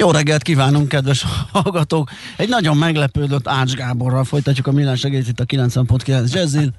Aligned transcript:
Jó 0.00 0.10
reggelt 0.10 0.42
kívánunk, 0.42 0.88
kedves 0.88 1.24
hallgatók! 1.52 2.10
Egy 2.36 2.48
nagyon 2.48 2.76
meglepődött 2.76 3.48
Ács 3.48 3.72
Gáborral 3.72 4.24
folytatjuk 4.24 4.66
a 4.66 4.72
millás 4.72 4.98
segélyt 4.98 5.28
itt 5.28 5.40
a 5.40 5.44
90.9 5.44 6.32
Jazzin. 6.32 6.74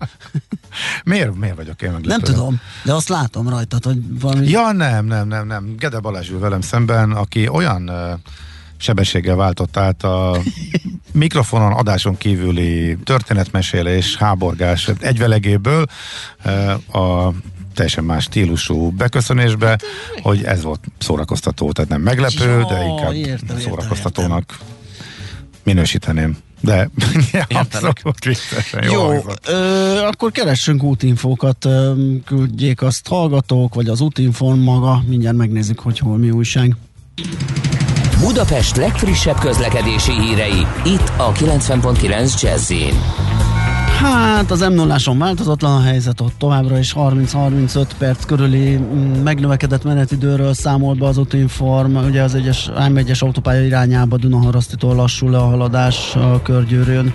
miért, 1.03 1.35
miért 1.35 1.55
vagyok 1.55 1.81
én 1.81 1.91
meglepődött? 1.91 2.25
Nem 2.25 2.35
tudom, 2.35 2.61
de 2.83 2.93
azt 2.93 3.09
látom 3.09 3.49
rajtad, 3.49 3.83
hogy 3.83 4.19
valami... 4.19 4.47
Ja, 4.47 4.71
nem, 4.71 5.05
nem, 5.05 5.27
nem, 5.27 5.47
nem. 5.47 5.75
Gede 5.77 5.99
Balázs 5.99 6.29
ül 6.29 6.39
velem 6.39 6.61
szemben, 6.61 7.11
aki 7.11 7.47
olyan 7.47 7.89
uh, 7.89 8.19
sebességgel 8.77 9.35
váltott 9.35 9.77
át 9.77 10.03
a 10.03 10.37
mikrofonon 11.13 11.71
adáson 11.71 12.17
kívüli 12.17 12.97
történetmesélés, 13.03 14.15
háborgás 14.15 14.89
egyvelegéből 14.99 15.85
uh, 16.45 16.95
a 17.01 17.33
teljesen 17.73 18.03
más 18.03 18.23
stílusú 18.23 18.89
beköszönésbe, 18.89 19.79
hogy 20.21 20.43
ez 20.43 20.63
volt 20.63 20.79
szórakoztató, 20.97 21.71
tehát 21.71 21.89
nem 21.89 22.01
meglepő, 22.01 22.65
de 22.69 22.85
inkább 22.85 23.13
értem, 23.13 23.59
szórakoztatónak 23.59 24.57
minősíteném. 25.63 26.37
De 26.59 26.89
abszolút 27.49 28.25
viccesen 28.25 28.83
jó, 28.83 29.11
Jó, 29.11 29.19
ö, 29.47 29.97
akkor 29.97 30.31
keressünk 30.31 30.83
útinfókat, 30.83 31.65
ö, 31.65 31.93
küldjék 32.25 32.81
azt 32.81 33.07
hallgatók, 33.07 33.73
vagy 33.73 33.87
az 33.87 34.01
útinfon 34.01 34.59
maga, 34.59 35.03
mindjárt 35.07 35.37
megnézzük, 35.37 35.79
hogy 35.79 35.99
hol 35.99 36.17
mi 36.17 36.29
újság. 36.29 36.75
Budapest 38.19 38.75
legfrissebb 38.75 39.39
közlekedési 39.39 40.11
hírei, 40.11 40.65
itt 40.85 41.11
a 41.17 41.31
90.9 41.31 42.41
jazz 42.41 42.71
Hát 44.01 44.51
az 44.51 44.59
m 44.59 44.73
0 44.73 44.97
változatlan 45.17 45.75
a 45.75 45.81
helyzet, 45.81 46.21
ott 46.21 46.33
továbbra 46.37 46.77
is 46.77 46.93
30-35 46.97 47.85
perc 47.97 48.25
körüli 48.25 48.77
mm, 48.77 49.23
megnövekedett 49.23 49.83
menetidőről 49.83 50.53
számol 50.53 50.93
be 50.93 51.05
az 51.05 51.17
útinform, 51.17 51.95
ugye 51.95 52.21
az 52.21 52.35
egyes 52.35 52.69
M1-es 52.75 53.19
autópálya 53.19 53.65
irányába 53.65 54.17
Dunaharasztitól 54.17 54.95
lassul 54.95 55.29
le 55.29 55.37
a 55.37 55.45
haladás 55.45 56.15
a 56.15 56.41
körgyűrűn, 56.41 57.13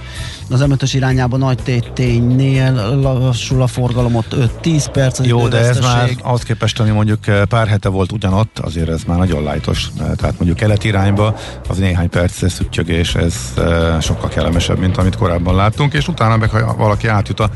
az 0.50 0.64
M5-ös 0.68 0.90
irányába 0.92 1.36
nagy 1.36 1.58
téténynél 1.62 2.98
lassul 3.00 3.62
a 3.62 3.66
forgalom 3.66 4.14
ott 4.14 4.36
5-10 4.62 4.86
perc 4.92 5.18
az 5.18 5.26
Jó, 5.26 5.48
de 5.48 5.58
ez 5.58 5.78
már 5.78 6.10
ahhoz 6.22 6.42
képest, 6.42 6.80
ami 6.80 6.90
mondjuk 6.90 7.26
eh, 7.26 7.44
pár 7.44 7.66
hete 7.66 7.88
volt 7.88 8.12
ugyanott, 8.12 8.58
azért 8.58 8.88
ez 8.88 9.02
már 9.06 9.18
nagyon 9.18 9.42
lájtos. 9.42 9.88
Eh, 9.98 10.06
Tehát 10.16 10.34
mondjuk 10.38 10.56
kelet 10.56 10.84
irányba 10.84 11.36
az 11.68 11.78
néhány 11.78 12.08
perc 12.08 12.50
szüttyögés, 12.50 13.14
ez 13.14 13.34
eh, 13.56 14.00
sokkal 14.00 14.28
kellemesebb, 14.28 14.78
mint 14.78 14.96
amit 14.96 15.16
korábban 15.16 15.54
láttunk, 15.54 15.92
és 15.92 16.08
utána 16.08 16.36
meg, 16.36 16.50
ha 16.50 16.75
valaki 16.77 17.08
átjut 17.08 17.41
a 17.41 17.50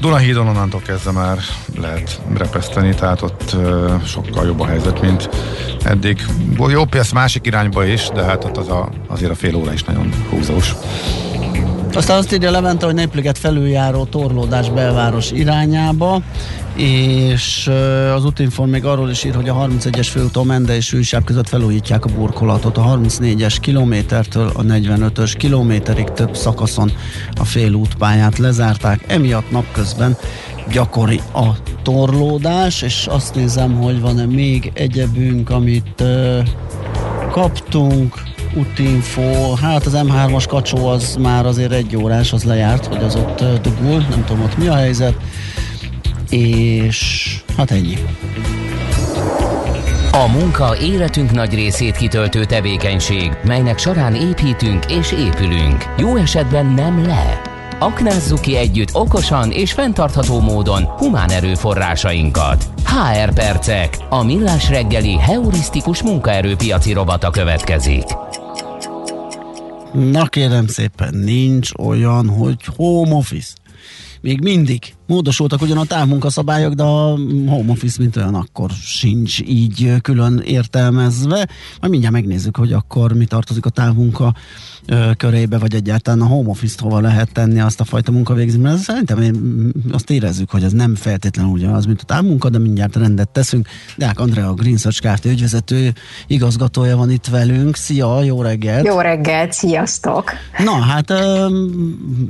Dunahídon, 0.00 0.48
onnantól 0.48 0.80
kezdve 0.80 1.10
már 1.10 1.38
lehet 1.78 2.20
repeszteni, 2.34 2.94
tehát 2.94 3.22
ott 3.22 3.56
sokkal 4.04 4.46
jobb 4.46 4.60
a 4.60 4.66
helyzet, 4.66 5.00
mint 5.00 5.28
eddig. 5.84 6.26
Jó, 6.68 6.84
persze 6.84 7.14
másik 7.14 7.46
irányba 7.46 7.84
is, 7.84 8.08
de 8.14 8.22
hát 8.22 8.44
ott 8.44 8.56
az 8.56 8.68
a, 8.68 8.88
azért 9.06 9.30
a 9.30 9.34
fél 9.34 9.54
óra 9.54 9.72
is 9.72 9.84
nagyon 9.84 10.12
húzós. 10.30 10.74
Aztán 11.94 12.18
azt 12.18 12.32
írja 12.32 12.50
Levente, 12.50 12.86
hogy 12.86 12.94
Népliget 12.94 13.38
felüljáró 13.38 14.04
torlódás 14.04 14.70
belváros 14.70 15.30
irányába, 15.30 16.22
és 16.76 17.70
az 18.14 18.24
útinform 18.24 18.70
még 18.70 18.84
arról 18.84 19.10
is 19.10 19.24
ír, 19.24 19.34
hogy 19.34 19.48
a 19.48 19.54
31-es 19.54 20.08
főúton 20.10 20.46
Mende 20.46 20.76
és 20.76 20.86
Sűjsáv 20.86 21.24
között 21.24 21.48
felújítják 21.48 22.04
a 22.04 22.08
burkolatot. 22.08 22.76
A 22.76 22.82
34-es 22.82 23.56
kilométertől 23.60 24.50
a 24.54 24.62
45-ös 24.62 25.34
kilométerig 25.38 26.08
több 26.08 26.36
szakaszon 26.36 26.92
a 27.34 27.44
félútpályát 27.44 28.38
lezárták, 28.38 29.04
emiatt 29.06 29.50
napközben 29.50 30.16
gyakori 30.72 31.20
a 31.34 31.46
torlódás, 31.82 32.82
és 32.82 33.06
azt 33.10 33.34
nézem, 33.34 33.74
hogy 33.74 34.00
van-e 34.00 34.26
még 34.26 34.70
egyebünk, 34.74 35.50
amit 35.50 36.00
ö, 36.00 36.40
kaptunk, 37.30 38.22
útinfo, 38.54 39.54
hát 39.54 39.86
az 39.86 39.96
M3-as 39.96 40.44
kacsó 40.48 40.86
az 40.86 41.16
már 41.20 41.46
azért 41.46 41.72
egy 41.72 41.96
órás, 41.96 42.32
az 42.32 42.44
lejárt, 42.44 42.86
hogy 42.86 43.02
az 43.02 43.14
ott 43.14 43.44
dugul, 43.62 44.06
nem 44.10 44.24
tudom 44.24 44.42
ott 44.42 44.58
mi 44.58 44.66
a 44.66 44.74
helyzet, 44.74 45.14
és 46.30 47.30
hát 47.56 47.70
ennyi. 47.70 47.96
A 50.12 50.26
munka 50.26 50.76
életünk 50.78 51.30
nagy 51.30 51.54
részét 51.54 51.96
kitöltő 51.96 52.44
tevékenység, 52.44 53.32
melynek 53.44 53.78
során 53.78 54.14
építünk 54.14 54.84
és 54.90 55.12
épülünk. 55.12 55.84
Jó 55.98 56.16
esetben 56.16 56.66
nem 56.66 57.06
le. 57.06 57.40
Aknázzuk 57.78 58.40
ki 58.40 58.56
együtt 58.56 58.94
okosan 58.94 59.50
és 59.50 59.72
fenntartható 59.72 60.40
módon 60.40 60.82
humán 60.82 61.30
erőforrásainkat. 61.30 62.64
HR 62.84 63.32
Percek, 63.32 63.96
a 64.08 64.24
millás 64.24 64.68
reggeli 64.68 65.18
heurisztikus 65.18 66.02
munkaerőpiaci 66.02 66.92
robata 66.92 67.30
következik. 67.30 68.04
Na 69.92 70.26
kérem 70.26 70.66
szépen, 70.66 71.14
nincs 71.14 71.70
olyan, 71.78 72.28
hogy 72.28 72.56
home 72.76 73.14
office. 73.14 73.52
Még 74.20 74.40
mindig 74.40 74.95
módosultak 75.06 75.62
ugyan 75.62 75.78
a 75.78 75.84
távmunkaszabályok, 75.84 76.72
de 76.72 76.82
a 76.82 77.18
home 77.46 77.70
office 77.70 77.96
mint 77.98 78.16
olyan 78.16 78.34
akkor 78.34 78.70
sincs 78.70 79.40
így 79.40 79.92
külön 80.02 80.42
értelmezve. 80.44 81.48
Majd 81.80 81.90
mindjárt 81.90 82.14
megnézzük, 82.14 82.56
hogy 82.56 82.72
akkor 82.72 83.12
mi 83.12 83.24
tartozik 83.24 83.66
a 83.66 83.70
távmunka 83.70 84.34
ö, 84.86 85.10
körébe, 85.16 85.58
vagy 85.58 85.74
egyáltalán 85.74 86.20
a 86.20 86.26
home 86.26 86.48
office-t 86.48 86.80
hova 86.80 87.00
lehet 87.00 87.32
tenni 87.32 87.60
azt 87.60 87.80
a 87.80 87.84
fajta 87.84 88.12
munkavégzést, 88.12 88.62
mert 88.62 88.78
szerintem 88.78 89.22
én, 89.22 89.34
mm, 89.36 89.68
azt 89.92 90.10
érezzük, 90.10 90.50
hogy 90.50 90.62
ez 90.62 90.72
nem 90.72 90.94
feltétlenül 90.94 91.52
ugyanaz, 91.52 91.86
mint 91.86 92.00
a 92.00 92.04
távmunka, 92.04 92.48
de 92.48 92.58
mindjárt 92.58 92.96
rendet 92.96 93.28
teszünk. 93.28 93.68
Deák 93.96 94.20
Andrea, 94.20 94.48
a 94.48 94.54
Green 94.54 94.76
Search 94.76 95.00
Kft. 95.00 95.24
ügyvezető 95.24 95.92
igazgatója 96.26 96.96
van 96.96 97.10
itt 97.10 97.26
velünk. 97.26 97.76
Szia, 97.76 98.22
jó 98.22 98.42
reggelt! 98.42 98.86
Jó 98.86 99.00
reggelt, 99.00 99.52
sziasztok! 99.52 100.30
Na, 100.64 100.72
hát 100.72 101.10
ö, 101.10 101.48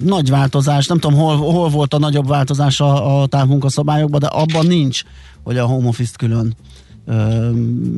nagy 0.04 0.30
változás, 0.30 0.86
nem 0.86 0.98
tudom, 0.98 1.18
hol, 1.18 1.36
hol 1.36 1.68
volt 1.68 1.94
a 1.94 1.98
nagyobb 1.98 2.28
változás 2.28 2.65
a, 2.80 3.20
a 3.20 3.26
távmunkaszabályokban, 3.26 4.20
de 4.20 4.26
abban 4.26 4.66
nincs, 4.66 5.02
hogy 5.44 5.58
a 5.58 5.66
home 5.66 5.88
office-t 5.88 6.16
külön 6.16 6.56
ö, 7.06 7.50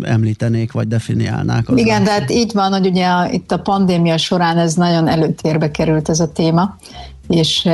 említenék, 0.02 0.72
vagy 0.72 0.88
definiálnák. 0.88 1.68
Az 1.68 1.78
Igen, 1.78 2.04
de 2.04 2.10
hát 2.10 2.30
így 2.30 2.52
van, 2.52 2.72
hogy 2.72 2.86
ugye 2.86 3.06
a, 3.06 3.30
itt 3.30 3.52
a 3.52 3.58
pandémia 3.58 4.16
során 4.16 4.58
ez 4.58 4.74
nagyon 4.74 5.08
előtérbe 5.08 5.70
került 5.70 6.08
ez 6.08 6.20
a 6.20 6.32
téma, 6.32 6.76
és 7.28 7.68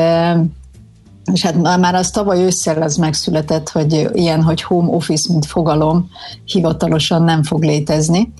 és 1.32 1.42
hát 1.42 1.62
már- 1.62 1.78
már 1.78 1.94
az 1.94 2.10
tavaly 2.10 2.42
ősszel 2.42 2.82
az 2.82 2.96
megszületett, 2.96 3.68
hogy 3.68 4.10
ilyen, 4.12 4.42
hogy 4.42 4.62
home 4.62 4.88
office, 4.88 5.32
mint 5.32 5.46
fogalom 5.46 6.08
hivatalosan 6.44 7.22
nem 7.22 7.42
fog 7.42 7.62
létezni, 7.62 8.32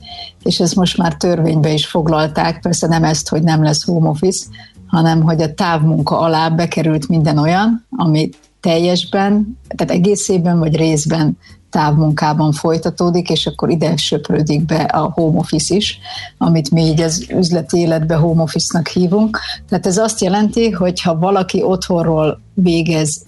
és 0.43 0.61
ezt 0.61 0.75
most 0.75 0.97
már 0.97 1.15
törvénybe 1.15 1.73
is 1.73 1.87
foglalták, 1.87 2.61
persze 2.61 2.87
nem 2.87 3.05
ezt, 3.05 3.29
hogy 3.29 3.43
nem 3.43 3.63
lesz 3.63 3.85
home 3.85 4.09
office, 4.09 4.47
hanem 4.95 5.23
hogy 5.23 5.43
a 5.43 5.55
távmunka 5.55 6.19
alá 6.19 6.49
bekerült 6.49 7.09
minden 7.09 7.39
olyan, 7.39 7.87
ami 7.97 8.31
teljesben, 8.61 9.59
tehát 9.77 9.93
egészében 9.93 10.59
vagy 10.59 10.77
részben 10.77 11.39
távmunkában 11.71 12.53
folytatódik, 12.53 13.31
és 13.31 13.47
akkor 13.47 13.71
ide 13.71 13.97
söprődik 13.97 14.65
be 14.65 14.83
a 14.83 15.11
home 15.15 15.39
office 15.39 15.75
is, 15.75 15.99
amit 16.39 16.71
mi 16.71 16.83
így 16.83 17.01
az 17.01 17.27
üzleti 17.29 17.79
életbe 17.79 18.15
home 18.15 18.43
office-nak 18.43 18.89
hívunk. 18.89 19.39
Tehát 19.69 19.87
ez 19.87 19.99
azt 19.99 20.21
jelenti, 20.21 20.71
hogy 20.71 21.01
ha 21.01 21.19
valaki 21.19 21.63
otthonról 21.63 22.41
végez 22.55 23.23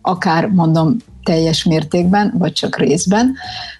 akár 0.00 0.46
mondom 0.46 0.96
teljes 1.24 1.64
mértékben, 1.64 2.34
vagy 2.38 2.52
csak 2.52 2.76
részben 2.76 3.34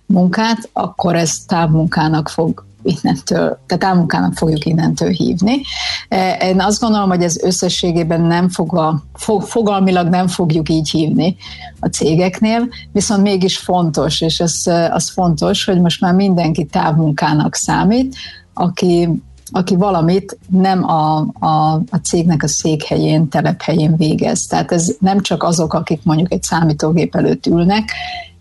munkát, 0.07 0.71
akkor 0.73 1.17
ez 1.17 1.33
távmunkának 1.47 2.29
fog 2.29 2.65
innentől, 2.83 3.59
tehát 3.67 3.79
távmunkának 3.79 4.35
fogjuk 4.35 4.65
innentől 4.65 5.11
hívni. 5.11 5.61
E, 6.09 6.37
Én 6.37 6.61
azt 6.61 6.81
gondolom, 6.81 7.09
hogy 7.09 7.23
ez 7.23 7.43
összességében 7.43 8.21
nem 8.21 8.49
fog, 8.49 9.03
fogalmilag 9.41 10.09
nem 10.09 10.27
fogjuk 10.27 10.69
így 10.69 10.91
hívni 10.91 11.37
a 11.81 11.87
cégeknél, 11.87 12.69
viszont 12.93 13.23
mégis 13.23 13.59
fontos, 13.59 14.21
és 14.21 14.41
ez, 14.41 14.63
az 14.91 15.11
fontos, 15.11 15.65
hogy 15.65 15.81
most 15.81 16.01
már 16.01 16.15
mindenki 16.15 16.65
távmunkának 16.65 17.55
számít, 17.55 18.17
aki 18.55 19.09
aki 19.55 19.77
valamit 19.77 20.39
nem 20.49 20.85
a, 20.89 21.19
a, 21.39 21.73
a 21.91 21.97
cégnek 22.03 22.43
a 22.43 22.49
székhelyén, 22.49 23.29
telephelyén 23.29 23.97
végez. 23.97 24.47
Tehát 24.47 24.73
ez 24.73 24.97
nem 25.01 25.21
csak 25.21 25.43
azok, 25.43 25.75
akik 25.75 26.01
mondjuk 26.03 26.33
egy 26.33 26.43
számítógép 26.43 27.17
előtt 27.17 27.47
ülnek, 27.47 27.91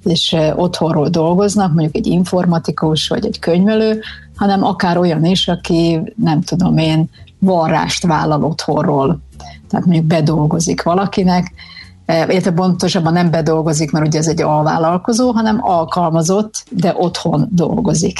és 0.03 0.33
eh, 0.33 0.59
otthonról 0.59 1.09
dolgoznak, 1.09 1.73
mondjuk 1.73 1.95
egy 1.95 2.07
informatikus 2.07 3.07
vagy 3.07 3.25
egy 3.25 3.39
könyvelő, 3.39 4.01
hanem 4.41 4.63
akár 4.63 4.97
olyan 4.97 5.25
is, 5.25 5.47
aki 5.47 6.01
nem 6.15 6.41
tudom 6.41 6.77
én, 6.77 7.09
varrást 7.39 8.05
vállal 8.05 8.43
otthonról. 8.43 9.19
tehát 9.69 9.85
mondjuk 9.85 10.07
bedolgozik 10.07 10.83
valakinek, 10.83 11.53
illetve 12.05 12.51
pontosabban 12.51 13.13
nem 13.13 13.31
bedolgozik, 13.31 13.91
mert 13.91 14.07
ugye 14.07 14.19
ez 14.19 14.27
egy 14.27 14.41
alvállalkozó, 14.41 15.31
hanem 15.31 15.57
alkalmazott, 15.61 16.63
de 16.69 16.93
otthon 16.97 17.47
dolgozik. 17.51 18.19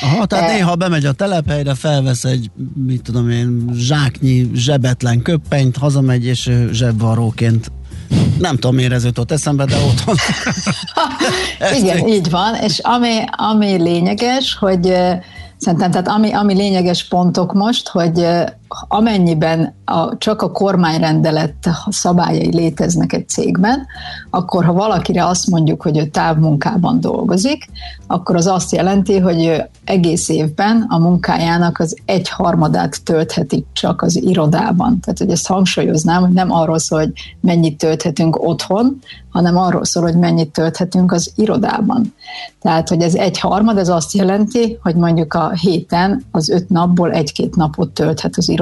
Aha, 0.00 0.26
tehát 0.26 0.50
e, 0.50 0.52
néha 0.52 0.74
bemegy 0.74 1.04
a 1.04 1.12
telephelyre, 1.12 1.74
felvesz 1.74 2.24
egy, 2.24 2.50
mit 2.86 3.02
tudom 3.02 3.30
én, 3.30 3.70
zsáknyi 3.74 4.50
zsebetlen 4.54 5.22
köppenyt, 5.22 5.76
hazamegy 5.76 6.24
és 6.24 6.50
zsebvarróként 6.72 7.70
nem 8.38 8.54
tudom, 8.54 8.74
miért 8.74 8.92
ez 8.92 9.04
jutott 9.04 9.30
eszembe, 9.30 9.64
de 9.64 9.76
otthon. 9.76 10.14
Igen, 11.80 12.08
így 12.08 12.30
van, 12.30 12.54
és 12.54 12.78
ami, 12.78 13.16
ami 13.30 13.82
lényeges, 13.82 14.54
hogy 14.54 14.94
Szerintem, 15.60 15.90
tehát 15.90 16.08
ami, 16.08 16.32
ami 16.32 16.54
lényeges 16.54 17.08
pontok 17.08 17.52
most, 17.52 17.88
hogy 17.88 18.26
amennyiben 18.88 19.74
a, 19.84 20.18
csak 20.18 20.42
a 20.42 20.52
kormányrendelet 20.52 21.54
szabályai 21.88 22.54
léteznek 22.54 23.12
egy 23.12 23.28
cégben, 23.28 23.86
akkor 24.30 24.64
ha 24.64 24.72
valakire 24.72 25.26
azt 25.26 25.46
mondjuk, 25.46 25.82
hogy 25.82 25.98
ő 25.98 26.06
távmunkában 26.06 27.00
dolgozik, 27.00 27.68
akkor 28.06 28.36
az 28.36 28.46
azt 28.46 28.72
jelenti, 28.72 29.18
hogy 29.18 29.44
ő 29.44 29.68
egész 29.84 30.28
évben 30.28 30.86
a 30.88 30.98
munkájának 30.98 31.78
az 31.78 31.96
egy 32.04 32.28
harmadát 32.28 33.04
töltheti 33.04 33.64
csak 33.72 34.02
az 34.02 34.22
irodában. 34.22 35.00
Tehát, 35.00 35.18
hogy 35.18 35.30
ezt 35.30 35.46
hangsúlyoznám, 35.46 36.22
hogy 36.22 36.32
nem 36.32 36.52
arról 36.52 36.78
szól, 36.78 36.98
hogy 36.98 37.12
mennyit 37.40 37.78
tölthetünk 37.78 38.42
otthon, 38.42 38.98
hanem 39.30 39.56
arról 39.56 39.84
szól, 39.84 40.02
hogy 40.02 40.16
mennyit 40.16 40.52
tölthetünk 40.52 41.12
az 41.12 41.32
irodában. 41.36 42.14
Tehát, 42.60 42.88
hogy 42.88 43.02
ez 43.02 43.14
egy 43.14 43.38
harmad, 43.38 43.78
ez 43.78 43.88
azt 43.88 44.12
jelenti, 44.12 44.78
hogy 44.82 44.94
mondjuk 44.94 45.34
a 45.34 45.50
héten 45.50 46.24
az 46.30 46.48
öt 46.48 46.68
napból 46.68 47.12
egy-két 47.12 47.56
napot 47.56 47.90
tölthet 47.90 48.36
az 48.36 48.48
irodában. 48.48 48.59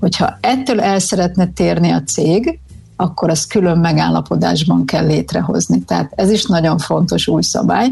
Hogyha 0.00 0.38
ettől 0.40 0.80
el 0.80 0.98
szeretne 0.98 1.46
térni 1.46 1.90
a 1.90 2.02
cég, 2.02 2.58
akkor 2.96 3.30
azt 3.30 3.48
külön 3.48 3.78
megállapodásban 3.78 4.84
kell 4.84 5.06
létrehozni. 5.06 5.84
Tehát 5.84 6.12
ez 6.14 6.30
is 6.30 6.44
nagyon 6.44 6.78
fontos 6.78 7.28
új 7.28 7.42
szabály, 7.42 7.88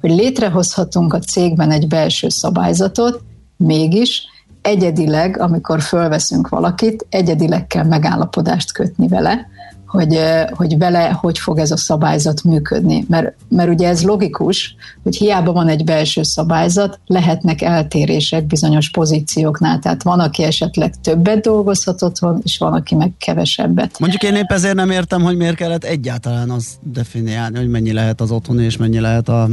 hogy 0.00 0.10
létrehozhatunk 0.10 1.14
a 1.14 1.18
cégben 1.18 1.70
egy 1.70 1.88
belső 1.88 2.28
szabályzatot, 2.28 3.22
mégis 3.56 4.22
egyedileg, 4.62 5.38
amikor 5.40 5.80
fölveszünk 5.80 6.48
valakit, 6.48 7.06
egyedileg 7.10 7.66
kell 7.66 7.84
megállapodást 7.84 8.72
kötni 8.72 9.08
vele, 9.08 9.46
hogy, 9.88 10.18
hogy 10.50 10.78
vele 10.78 11.08
hogy 11.20 11.38
fog 11.38 11.58
ez 11.58 11.70
a 11.70 11.76
szabályzat 11.76 12.42
működni. 12.44 13.04
Mert, 13.08 13.34
mert 13.48 13.68
ugye 13.68 13.88
ez 13.88 14.02
logikus, 14.02 14.74
hogy 15.02 15.16
hiába 15.16 15.52
van 15.52 15.68
egy 15.68 15.84
belső 15.84 16.22
szabályzat, 16.22 17.00
lehetnek 17.06 17.62
eltérések 17.62 18.46
bizonyos 18.46 18.90
pozícióknál. 18.90 19.78
Tehát 19.78 20.02
van, 20.02 20.20
aki 20.20 20.42
esetleg 20.42 20.94
többet 21.02 21.40
dolgozhat 21.40 22.02
otthon, 22.02 22.40
és 22.44 22.58
van, 22.58 22.72
aki 22.72 22.94
meg 22.94 23.12
kevesebbet. 23.18 23.98
Mondjuk 23.98 24.22
én 24.22 24.34
épp 24.34 24.50
ezért 24.50 24.74
nem 24.74 24.90
értem, 24.90 25.22
hogy 25.22 25.36
miért 25.36 25.56
kellett 25.56 25.84
egyáltalán 25.84 26.50
az 26.50 26.78
definiálni, 26.82 27.58
hogy 27.58 27.68
mennyi 27.68 27.92
lehet 27.92 28.20
az 28.20 28.30
otthoni, 28.30 28.64
és 28.64 28.76
mennyi 28.76 29.00
lehet 29.00 29.28
a, 29.28 29.48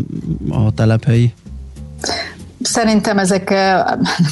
a 0.49 0.71
telephelyi. 0.71 1.33
Szerintem 2.65 3.17
ezek 3.17 3.53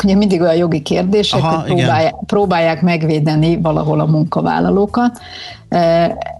ugye 0.04 0.16
mindig 0.16 0.42
olyan 0.42 0.56
jogi 0.56 0.82
kérdések, 0.82 1.44
Aha, 1.44 1.60
hogy 1.60 1.66
próbálják, 1.66 2.16
próbálják 2.26 2.82
megvédeni 2.82 3.58
valahol 3.62 4.00
a 4.00 4.06
munkavállalókat, 4.06 5.20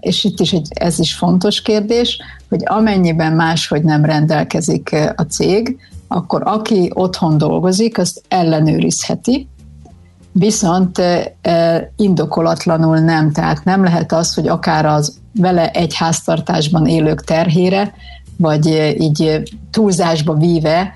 és 0.00 0.24
itt 0.24 0.40
is 0.40 0.52
egy, 0.52 0.68
ez 0.70 0.98
is 0.98 1.14
fontos 1.14 1.62
kérdés, 1.62 2.18
hogy 2.48 2.62
amennyiben 2.64 3.32
máshogy 3.32 3.82
nem 3.82 4.04
rendelkezik 4.04 4.96
a 5.16 5.22
cég, 5.22 5.76
akkor 6.08 6.42
aki 6.44 6.90
otthon 6.94 7.38
dolgozik, 7.38 7.98
azt 7.98 8.22
ellenőrizheti, 8.28 9.48
viszont 10.32 11.02
indokolatlanul 11.96 12.98
nem, 12.98 13.32
tehát 13.32 13.64
nem 13.64 13.84
lehet 13.84 14.12
az, 14.12 14.34
hogy 14.34 14.48
akár 14.48 14.86
az 14.86 15.18
vele 15.34 15.70
egy 15.70 15.94
háztartásban 15.94 16.86
élők 16.86 17.24
terhére, 17.24 17.94
vagy 18.36 18.94
így 18.98 19.42
túlzásba 19.70 20.34
víve 20.34 20.92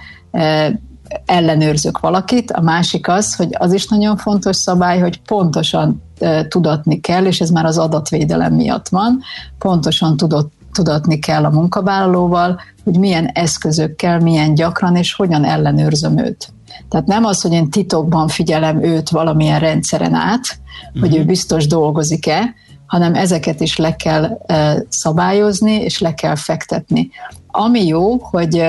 ellenőrzök 1.25 1.99
valakit, 1.99 2.50
a 2.50 2.60
másik 2.60 3.08
az, 3.08 3.34
hogy 3.34 3.49
az 3.58 3.72
is 3.72 3.87
nagyon 3.87 4.16
fontos 4.16 4.56
szabály, 4.56 4.99
hogy 4.99 5.20
pontosan 5.20 6.02
tudatni 6.49 7.00
kell, 7.00 7.25
és 7.25 7.40
ez 7.40 7.50
már 7.50 7.64
az 7.64 7.78
adatvédelem 7.78 8.55
miatt 8.55 8.88
van, 8.88 9.20
pontosan 9.58 10.16
tudott, 10.16 10.52
tudatni 10.72 11.19
kell 11.19 11.44
a 11.44 11.50
munkavállalóval, 11.50 12.60
hogy 12.84 12.99
milyen 12.99 13.26
eszközökkel, 13.26 14.20
milyen 14.20 14.55
gyakran 14.55 14.96
és 14.96 15.14
hogyan 15.14 15.44
ellenőrzöm 15.44 16.19
őt. 16.19 16.52
Tehát 16.88 17.06
nem 17.06 17.25
az, 17.25 17.40
hogy 17.40 17.52
én 17.52 17.70
titokban 17.70 18.28
figyelem 18.28 18.82
őt 18.82 19.08
valamilyen 19.08 19.60
rendszeren 19.60 20.14
át, 20.14 20.58
uh-huh. 20.87 21.00
hogy 21.00 21.16
ő 21.16 21.19
mhm. 21.19 21.28
biztos 21.28 21.66
dolgozik-e, 21.66 22.55
hanem 22.87 23.14
ezeket 23.14 23.60
is 23.60 23.76
le 23.76 23.96
kell 23.96 24.38
szabályozni, 24.88 25.72
és 25.72 25.99
le 25.99 26.14
kell 26.14 26.34
fektetni. 26.34 27.10
Ami 27.46 27.87
jó, 27.87 28.19
hogy 28.19 28.64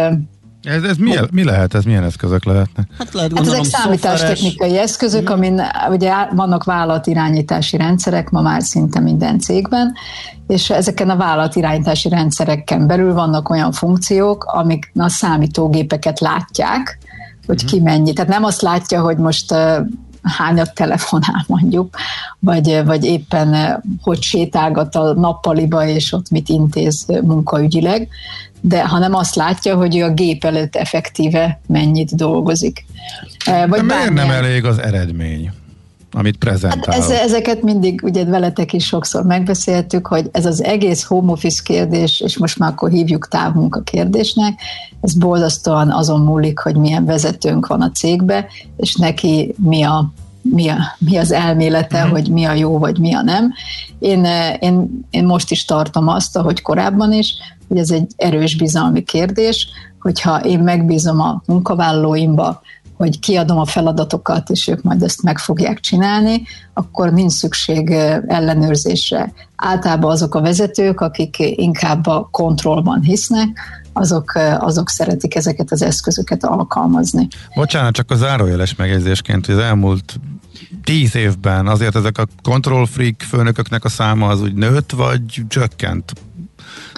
ez, 0.63 0.83
ez 0.83 0.97
mi, 0.97 1.15
mi 1.31 1.43
lehet, 1.43 1.73
ez 1.73 1.83
milyen 1.83 2.03
eszközök 2.03 2.45
lehetnek? 2.45 2.87
Hát, 2.97 3.13
lehet, 3.13 3.37
hát 3.37 3.47
ezek 3.47 3.63
számítástechnikai 3.63 4.77
eszközök, 4.77 5.29
mm. 5.29 5.33
amin 5.33 5.61
ugye 5.89 6.13
vannak 6.31 6.63
vállalatirányítási 6.63 7.77
rendszerek 7.77 8.29
ma 8.29 8.41
már 8.41 8.61
szinte 8.61 8.99
minden 8.99 9.39
cégben, 9.39 9.93
és 10.47 10.69
ezeken 10.69 11.09
a 11.09 11.15
vállalatirányítási 11.15 12.09
rendszereken 12.09 12.87
belül 12.87 13.13
vannak 13.13 13.49
olyan 13.49 13.71
funkciók, 13.71 14.43
amik 14.43 14.91
a 14.95 15.09
számítógépeket 15.09 16.19
látják, 16.19 16.99
hogy 17.45 17.65
ki 17.65 17.75
mhm. 17.75 17.85
mennyi. 17.85 18.13
Tehát 18.13 18.31
nem 18.31 18.43
azt 18.43 18.61
látja, 18.61 19.01
hogy 19.01 19.17
most 19.17 19.53
hányat 20.23 20.73
telefonál 20.73 21.43
mondjuk, 21.47 21.95
vagy, 22.39 22.81
vagy 22.85 23.03
éppen 23.03 23.81
hogy 24.01 24.21
sétálgat 24.21 24.95
a 24.95 25.13
nappaliba, 25.13 25.85
és 25.85 26.13
ott 26.13 26.29
mit 26.29 26.49
intéz 26.49 27.05
munkaügyileg, 27.21 28.07
de 28.61 28.87
hanem 28.87 29.13
azt 29.13 29.35
látja, 29.35 29.75
hogy 29.75 29.97
ő 29.97 30.03
a 30.03 30.13
gép 30.13 30.43
előtt 30.43 30.75
effektíve 30.75 31.59
mennyit 31.67 32.15
dolgozik. 32.15 32.85
E, 33.45 33.67
vagy 33.67 33.79
de 33.79 33.95
miért 33.95 34.13
nem 34.13 34.29
elég 34.29 34.65
az 34.65 34.81
eredmény? 34.81 35.51
amit 36.11 36.37
prezentál. 36.37 36.99
Hát 36.99 37.09
ez, 37.09 37.09
ezeket 37.09 37.61
mindig, 37.61 38.01
ugye 38.03 38.25
veletek 38.25 38.73
is 38.73 38.85
sokszor 38.85 39.23
megbeszéltük, 39.23 40.07
hogy 40.07 40.29
ez 40.31 40.45
az 40.45 40.63
egész 40.63 41.03
home 41.03 41.31
office 41.31 41.61
kérdés, 41.63 42.19
és 42.19 42.37
most 42.37 42.59
már 42.59 42.71
akkor 42.71 42.89
hívjuk 42.89 43.27
távmunka 43.27 43.81
kérdésnek, 43.81 44.59
ez 45.01 45.13
borzasztóan 45.13 45.91
azon 45.91 46.21
múlik, 46.21 46.59
hogy 46.59 46.75
milyen 46.75 47.05
vezetőnk 47.05 47.67
van 47.67 47.81
a 47.81 47.91
cégbe, 47.91 48.47
és 48.77 48.95
neki 48.95 49.55
mi 49.57 49.83
a 49.83 50.11
mi, 50.41 50.67
a, 50.67 50.77
mi 50.97 51.17
az 51.17 51.31
elmélete, 51.31 51.97
uh-huh. 51.97 52.11
hogy 52.11 52.29
mi 52.29 52.45
a 52.45 52.53
jó, 52.53 52.77
vagy 52.77 52.99
mi 52.99 53.13
a 53.13 53.21
nem. 53.21 53.53
Én, 53.99 54.27
én, 54.59 55.05
én 55.09 55.25
most 55.25 55.51
is 55.51 55.65
tartom 55.65 56.07
azt, 56.07 56.37
ahogy 56.37 56.61
korábban 56.61 57.13
is, 57.13 57.33
hogy 57.69 57.77
ez 57.77 57.91
egy 57.91 58.11
erős 58.15 58.57
bizalmi 58.57 59.03
kérdés, 59.03 59.67
hogyha 59.99 60.43
én 60.43 60.59
megbízom 60.59 61.19
a 61.19 61.41
munkavállalóimba, 61.45 62.61
hogy 62.97 63.19
kiadom 63.19 63.57
a 63.57 63.65
feladatokat, 63.65 64.49
és 64.49 64.67
ők 64.67 64.81
majd 64.81 65.03
ezt 65.03 65.23
meg 65.23 65.37
fogják 65.37 65.79
csinálni, 65.79 66.41
akkor 66.73 67.13
nincs 67.13 67.31
szükség 67.31 67.89
ellenőrzésre. 68.27 69.33
Általában 69.55 70.11
azok 70.11 70.35
a 70.35 70.41
vezetők, 70.41 71.01
akik 71.01 71.35
inkább 71.39 72.07
a 72.07 72.27
kontrollban 72.31 73.01
hisznek, 73.01 73.59
azok, 73.93 74.33
azok 74.59 74.89
szeretik 74.89 75.35
ezeket 75.35 75.71
az 75.71 75.81
eszközöket 75.81 76.43
alkalmazni. 76.43 77.27
Bocsánat, 77.55 77.93
csak 77.93 78.11
a 78.11 78.15
zárójeles 78.15 78.75
megjegyzésként, 78.75 79.45
hogy 79.45 79.55
az 79.55 79.61
elmúlt 79.61 80.19
tíz 80.83 81.15
évben 81.15 81.67
azért 81.67 81.95
ezek 81.95 82.17
a 82.17 82.27
control 82.43 82.85
freak 82.85 83.21
főnököknek 83.21 83.83
a 83.85 83.89
száma 83.89 84.27
az 84.27 84.41
úgy 84.41 84.53
nőtt, 84.53 84.91
vagy 84.91 85.41
csökkent? 85.47 86.13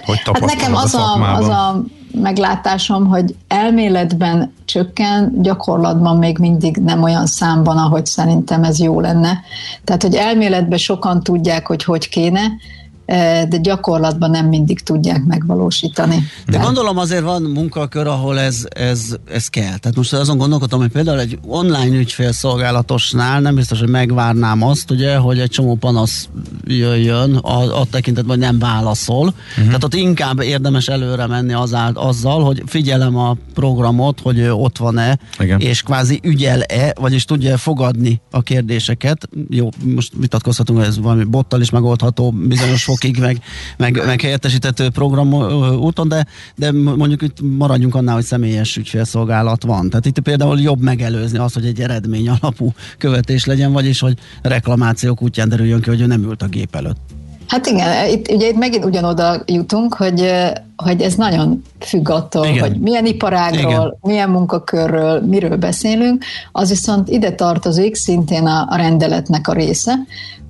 Hogy 0.06 0.22
hát 0.26 0.46
nekem 0.46 0.76
az 0.76 0.94
a, 0.94 1.14
a, 1.14 1.36
az 1.36 1.48
a 1.48 1.84
meglátásom, 2.14 3.08
hogy 3.08 3.36
elméletben 3.48 4.54
csökken, 4.66 5.34
gyakorlatban 5.42 6.18
még 6.18 6.38
mindig 6.38 6.78
nem 6.78 7.04
olyan 7.04 7.26
számban, 7.26 7.78
ahogy 7.78 8.06
szerintem 8.06 8.64
ez 8.64 8.80
jó 8.80 9.00
lenne. 9.00 9.40
Tehát, 9.84 10.02
hogy 10.02 10.16
elméletben 10.16 10.78
sokan 10.78 11.24
tudják, 11.24 11.68
hogy 11.68 11.84
hogy 11.84 12.10
kéne, 12.10 12.42
de 13.50 13.58
gyakorlatban 13.62 14.30
nem 14.30 14.48
mindig 14.48 14.80
tudják 14.80 15.24
megvalósítani. 15.24 16.24
De 16.48 16.58
gondolom 16.58 16.98
azért 16.98 17.24
van 17.24 17.42
munkakör, 17.42 18.08
ahol 18.08 18.40
ez, 18.40 18.66
ez, 18.70 19.16
ez 19.32 19.48
kell. 19.48 19.78
Tehát 19.78 19.96
most 19.96 20.14
azon 20.14 20.38
gondolkodom, 20.38 20.80
hogy 20.80 20.92
például 20.92 21.20
egy 21.20 21.40
online 21.48 21.96
ügyfélszolgálatosnál 21.98 23.40
nem 23.40 23.56
biztos, 23.56 23.80
hogy 23.80 23.90
megvárnám 23.90 24.64
azt, 24.64 24.92
ugye, 24.92 25.16
hogy 25.16 25.40
egy 25.40 25.50
csomó 25.50 25.76
panasz 25.76 26.30
jöjjön 26.64 27.36
a, 27.36 27.80
a 27.80 27.86
tekintetben, 27.92 28.38
hogy 28.38 28.46
nem 28.46 28.60
válaszol. 28.60 29.28
Uh-huh. 29.28 29.66
Tehát 29.66 29.84
ott 29.84 29.96
inkább 29.96 30.42
érdemes 30.42 30.88
előre 30.88 31.28
menni 31.28 31.54
az, 31.54 31.76
azzal, 31.94 32.44
hogy 32.44 32.64
figyelem 32.66 33.18
a 33.18 33.36
programot, 33.54 34.20
hogy 34.20 34.38
ő 34.38 34.54
ott 34.54 34.78
van-e, 34.78 35.20
Igen. 35.40 35.60
és 35.60 35.82
kvázi 35.82 36.20
ügyel-e, 36.24 36.94
vagyis 37.00 37.26
tudja 37.26 37.58
fogadni 37.58 38.22
a 38.32 38.42
kérdéseket. 38.42 39.30
Jó, 39.50 39.70
most 39.84 40.14
vitatkozhatunk, 40.18 40.80
hogy 40.80 40.88
ez 40.88 41.00
valami 41.00 41.24
bottal 41.24 41.62
is 41.62 41.70
megoldható 41.70 42.32
bizonyos 42.32 42.84
fok 42.84 43.01
napokig, 43.02 43.20
meg, 43.20 43.42
meg, 43.78 44.06
meg 44.06 44.22
helyettesítető 44.22 44.90
program 44.90 45.34
úton, 45.74 46.08
de, 46.08 46.26
de 46.56 46.72
mondjuk 46.72 47.22
itt 47.22 47.38
maradjunk 47.58 47.96
annál, 47.96 48.16
hogy 48.16 48.24
személyes 48.24 48.78
ügyfélszolgálat 48.78 49.64
van. 49.64 49.90
Tehát 49.90 50.06
itt 50.06 50.20
például 50.20 50.60
jobb 50.60 50.82
megelőzni 50.82 51.38
azt, 51.38 51.54
hogy 51.54 51.66
egy 51.66 51.82
eredmény 51.82 52.30
alapú 52.30 52.74
követés 52.98 53.46
legyen, 53.46 53.72
vagyis 53.72 54.00
hogy 54.00 54.18
reklamációk 54.42 55.22
útján 55.22 55.50
derüljön 55.50 55.82
ki, 55.82 55.90
hogy 55.90 56.02
ő 56.02 56.06
nem 56.06 56.24
ült 56.24 56.42
a 56.42 56.48
gép 56.48 56.76
előtt. 56.76 56.98
Hát 57.48 57.66
igen, 57.66 58.10
itt, 58.10 58.32
ugye 58.32 58.48
itt 58.48 58.58
megint 58.58 58.86
ugyanoda 58.86 59.44
jutunk, 59.46 59.94
hogy, 59.94 60.32
hogy 60.76 61.02
ez 61.02 61.16
nagyon 61.16 61.62
függ 61.80 62.10
attól, 62.10 62.46
igen. 62.46 62.60
hogy 62.60 62.80
milyen 62.80 63.06
iparágról, 63.06 63.72
igen. 63.72 63.98
milyen 64.02 64.30
munkakörről, 64.30 65.22
miről 65.22 65.58
beszélünk, 65.58 66.24
az 66.52 66.70
viszont 66.70 67.10
ide 67.10 67.32
tartozik 67.32 67.96
szintén 67.96 68.46
a, 68.46 68.68
a 68.70 68.76
rendeletnek 68.76 69.48
a 69.48 69.54
része, 69.54 69.94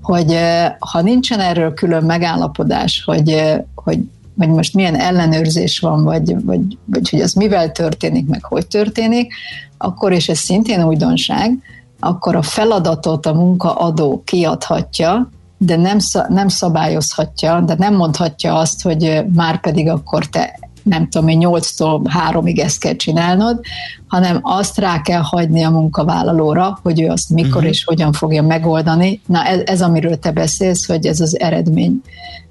hogy 0.01 0.37
ha 0.79 1.01
nincsen 1.01 1.39
erről 1.39 1.73
külön 1.73 2.03
megállapodás, 2.03 3.03
hogy, 3.05 3.41
hogy 3.75 3.99
hogy 4.37 4.49
most 4.49 4.73
milyen 4.73 4.95
ellenőrzés 4.95 5.79
van, 5.79 6.03
vagy, 6.03 6.45
vagy, 6.45 6.77
vagy 6.85 7.09
hogy 7.09 7.21
az 7.21 7.33
mivel 7.33 7.71
történik, 7.71 8.27
meg 8.27 8.43
hogy 8.43 8.67
történik, 8.67 9.33
akkor, 9.77 10.11
és 10.11 10.29
ez 10.29 10.37
szintén 10.37 10.83
újdonság, 10.83 11.57
akkor 11.99 12.35
a 12.35 12.41
feladatot 12.41 13.25
a 13.25 13.33
munkaadó 13.33 14.21
kiadhatja, 14.25 15.29
de 15.57 15.75
nem, 15.75 15.97
nem 16.27 16.47
szabályozhatja, 16.47 17.59
de 17.59 17.75
nem 17.77 17.95
mondhatja 17.95 18.55
azt, 18.55 18.81
hogy 18.81 19.23
már 19.33 19.59
pedig 19.59 19.89
akkor 19.89 20.25
te 20.25 20.59
nem 20.83 21.09
tudom, 21.09 21.27
hogy 21.27 21.63
8-tól 21.63 22.01
3-ig 22.29 22.59
ezt 22.59 22.79
kell 22.79 22.95
csinálnod, 22.95 23.59
hanem 24.07 24.39
azt 24.41 24.77
rá 24.77 25.01
kell 25.01 25.21
hagyni 25.21 25.63
a 25.63 25.69
munkavállalóra, 25.69 26.79
hogy 26.83 27.01
ő 27.01 27.07
azt 27.07 27.29
mikor 27.29 27.55
uh-huh. 27.55 27.69
és 27.69 27.83
hogyan 27.83 28.11
fogja 28.11 28.43
megoldani. 28.43 29.21
Na 29.25 29.43
ez, 29.43 29.61
ez, 29.65 29.81
amiről 29.81 30.19
te 30.19 30.31
beszélsz, 30.31 30.85
hogy 30.85 31.05
ez 31.05 31.19
az 31.19 31.39
eredmény 31.39 32.01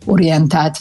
orientált 0.05 0.79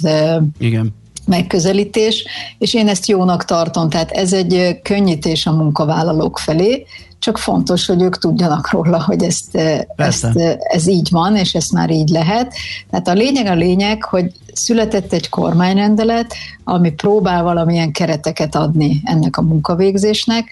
Igen 0.60 0.98
megközelítés, 1.25 2.25
és 2.58 2.74
én 2.74 2.88
ezt 2.88 3.08
jónak 3.08 3.46
tartom, 3.46 3.89
tehát 3.89 4.12
ez 4.12 4.34
egy 4.34 4.79
könnyítés 4.82 5.46
a 5.46 5.51
munkavállalók 5.51 6.39
felé, 6.39 6.86
csak 7.20 7.38
fontos, 7.38 7.86
hogy 7.86 8.01
ők 8.01 8.18
tudjanak 8.18 8.72
róla, 8.72 9.03
hogy 9.03 9.24
ezt, 9.24 9.56
ezt, 9.96 10.27
ez 10.60 10.88
így 10.88 11.08
van, 11.12 11.36
és 11.36 11.53
ezt 11.53 11.72
már 11.72 11.89
így 11.89 12.10
lehet. 12.10 12.53
Tehát 12.89 13.08
a 13.08 13.13
lényeg 13.13 13.46
a 13.46 13.53
lényeg, 13.53 14.03
hogy 14.03 14.32
született 14.60 15.13
egy 15.13 15.30
kormányrendelet, 15.30 16.34
ami 16.63 16.92
próbál 16.92 17.44
valamilyen 17.44 17.92
kereteket 17.92 18.56
adni 18.56 19.01
ennek 19.04 19.38
a 19.38 19.42
munkavégzésnek, 19.42 20.50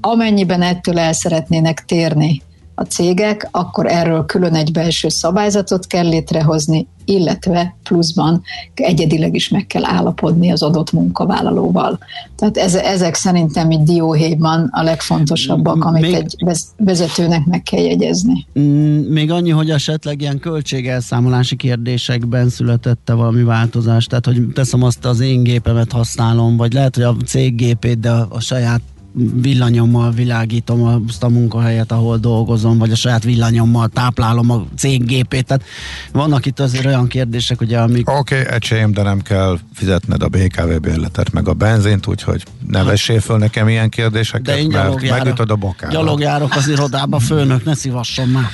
amennyiben 0.00 0.62
ettől 0.62 0.98
el 0.98 1.12
szeretnének 1.12 1.84
térni 1.84 2.42
a 2.78 2.82
cégek, 2.82 3.48
akkor 3.50 3.86
erről 3.86 4.24
külön 4.24 4.54
egy 4.54 4.72
belső 4.72 5.08
szabályzatot 5.08 5.86
kell 5.86 6.08
létrehozni, 6.08 6.86
illetve 7.04 7.76
pluszban 7.82 8.42
egyedileg 8.74 9.34
is 9.34 9.48
meg 9.48 9.66
kell 9.66 9.84
állapodni 9.84 10.50
az 10.50 10.62
adott 10.62 10.92
munkavállalóval. 10.92 11.98
Tehát 12.36 12.56
ez, 12.56 12.74
ezek 12.74 13.14
szerintem 13.14 13.70
egy 13.70 13.82
dióhéjban 13.82 14.68
a 14.72 14.82
legfontosabbak, 14.82 15.84
amit 15.84 16.02
még, 16.02 16.14
egy 16.14 16.36
vezetőnek 16.76 17.44
meg 17.44 17.62
kell 17.62 17.80
jegyezni. 17.80 18.46
Mm, 18.58 18.98
még 18.98 19.30
annyi, 19.30 19.50
hogy 19.50 19.70
esetleg 19.70 20.20
ilyen 20.20 20.38
költségelszámolási 20.38 21.56
kérdésekben 21.56 22.48
születette 22.48 23.12
valami 23.12 23.42
változás, 23.42 24.04
tehát 24.06 24.24
hogy 24.24 24.46
teszem 24.54 24.82
azt 24.82 25.04
az 25.04 25.20
én 25.20 25.42
gépemet 25.42 25.92
használom, 25.92 26.56
vagy 26.56 26.72
lehet, 26.72 26.94
hogy 26.94 27.04
a 27.04 27.16
cég 27.26 27.54
gépét, 27.54 28.00
de 28.00 28.10
a 28.10 28.40
saját 28.40 28.80
villanyommal 29.14 30.10
világítom 30.10 31.02
azt 31.08 31.22
a 31.22 31.28
munkahelyet, 31.28 31.92
ahol 31.92 32.18
dolgozom, 32.18 32.78
vagy 32.78 32.90
a 32.90 32.94
saját 32.94 33.24
villanyommal 33.24 33.88
táplálom 33.88 34.50
a 34.50 34.64
céggépét. 34.76 35.46
Tehát 35.46 35.64
vannak 36.12 36.46
itt 36.46 36.60
azért 36.60 36.84
olyan 36.84 37.06
kérdések, 37.06 37.60
ugye, 37.60 37.78
amik... 37.78 38.10
Oké, 38.10 38.40
okay, 38.40 38.54
ecsém, 38.54 38.92
de 38.92 39.02
nem 39.02 39.20
kell 39.20 39.58
fizetned 39.74 40.22
a 40.22 40.28
BKV 40.28 40.80
bérletet, 40.80 41.32
meg 41.32 41.48
a 41.48 41.52
benzint, 41.52 42.06
úgyhogy 42.06 42.42
ne 42.66 42.82
vessél 42.82 43.20
föl 43.20 43.38
nekem 43.38 43.68
ilyen 43.68 43.88
kérdéseket, 43.88 44.54
de 44.54 44.58
én 44.58 44.66
mert 44.66 45.10
megütöd 45.10 45.50
a 45.50 45.56
bokára. 45.56 45.92
Gyalogjárok 45.92 46.54
az 46.54 46.68
irodába, 46.68 47.18
főnök, 47.18 47.64
ne 47.64 47.74
szívasson 47.74 48.28
már. 48.28 48.48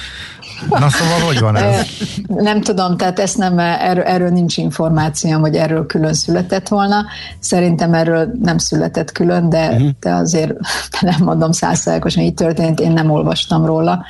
Na 0.68 0.88
szóval 0.88 1.20
hogy 1.26 1.40
van 1.40 1.56
ez? 1.56 1.86
Nem 2.26 2.60
tudom, 2.60 2.96
tehát 2.96 3.18
ezt 3.18 3.36
nem, 3.38 3.58
erről, 3.58 4.04
erről 4.04 4.30
nincs 4.30 4.56
információm, 4.56 5.40
hogy 5.40 5.54
erről 5.54 5.86
külön 5.86 6.14
született 6.14 6.68
volna. 6.68 7.04
Szerintem 7.38 7.94
erről 7.94 8.32
nem 8.42 8.58
született 8.58 9.12
külön, 9.12 9.48
de, 9.48 9.68
uh-huh. 9.68 9.88
de 10.00 10.10
azért 10.10 10.52
nem 11.00 11.22
mondom 11.24 11.52
százszerkosan, 11.52 12.22
így 12.22 12.34
történt, 12.34 12.80
én 12.80 12.92
nem 12.92 13.10
olvastam 13.10 13.64
róla, 13.64 14.04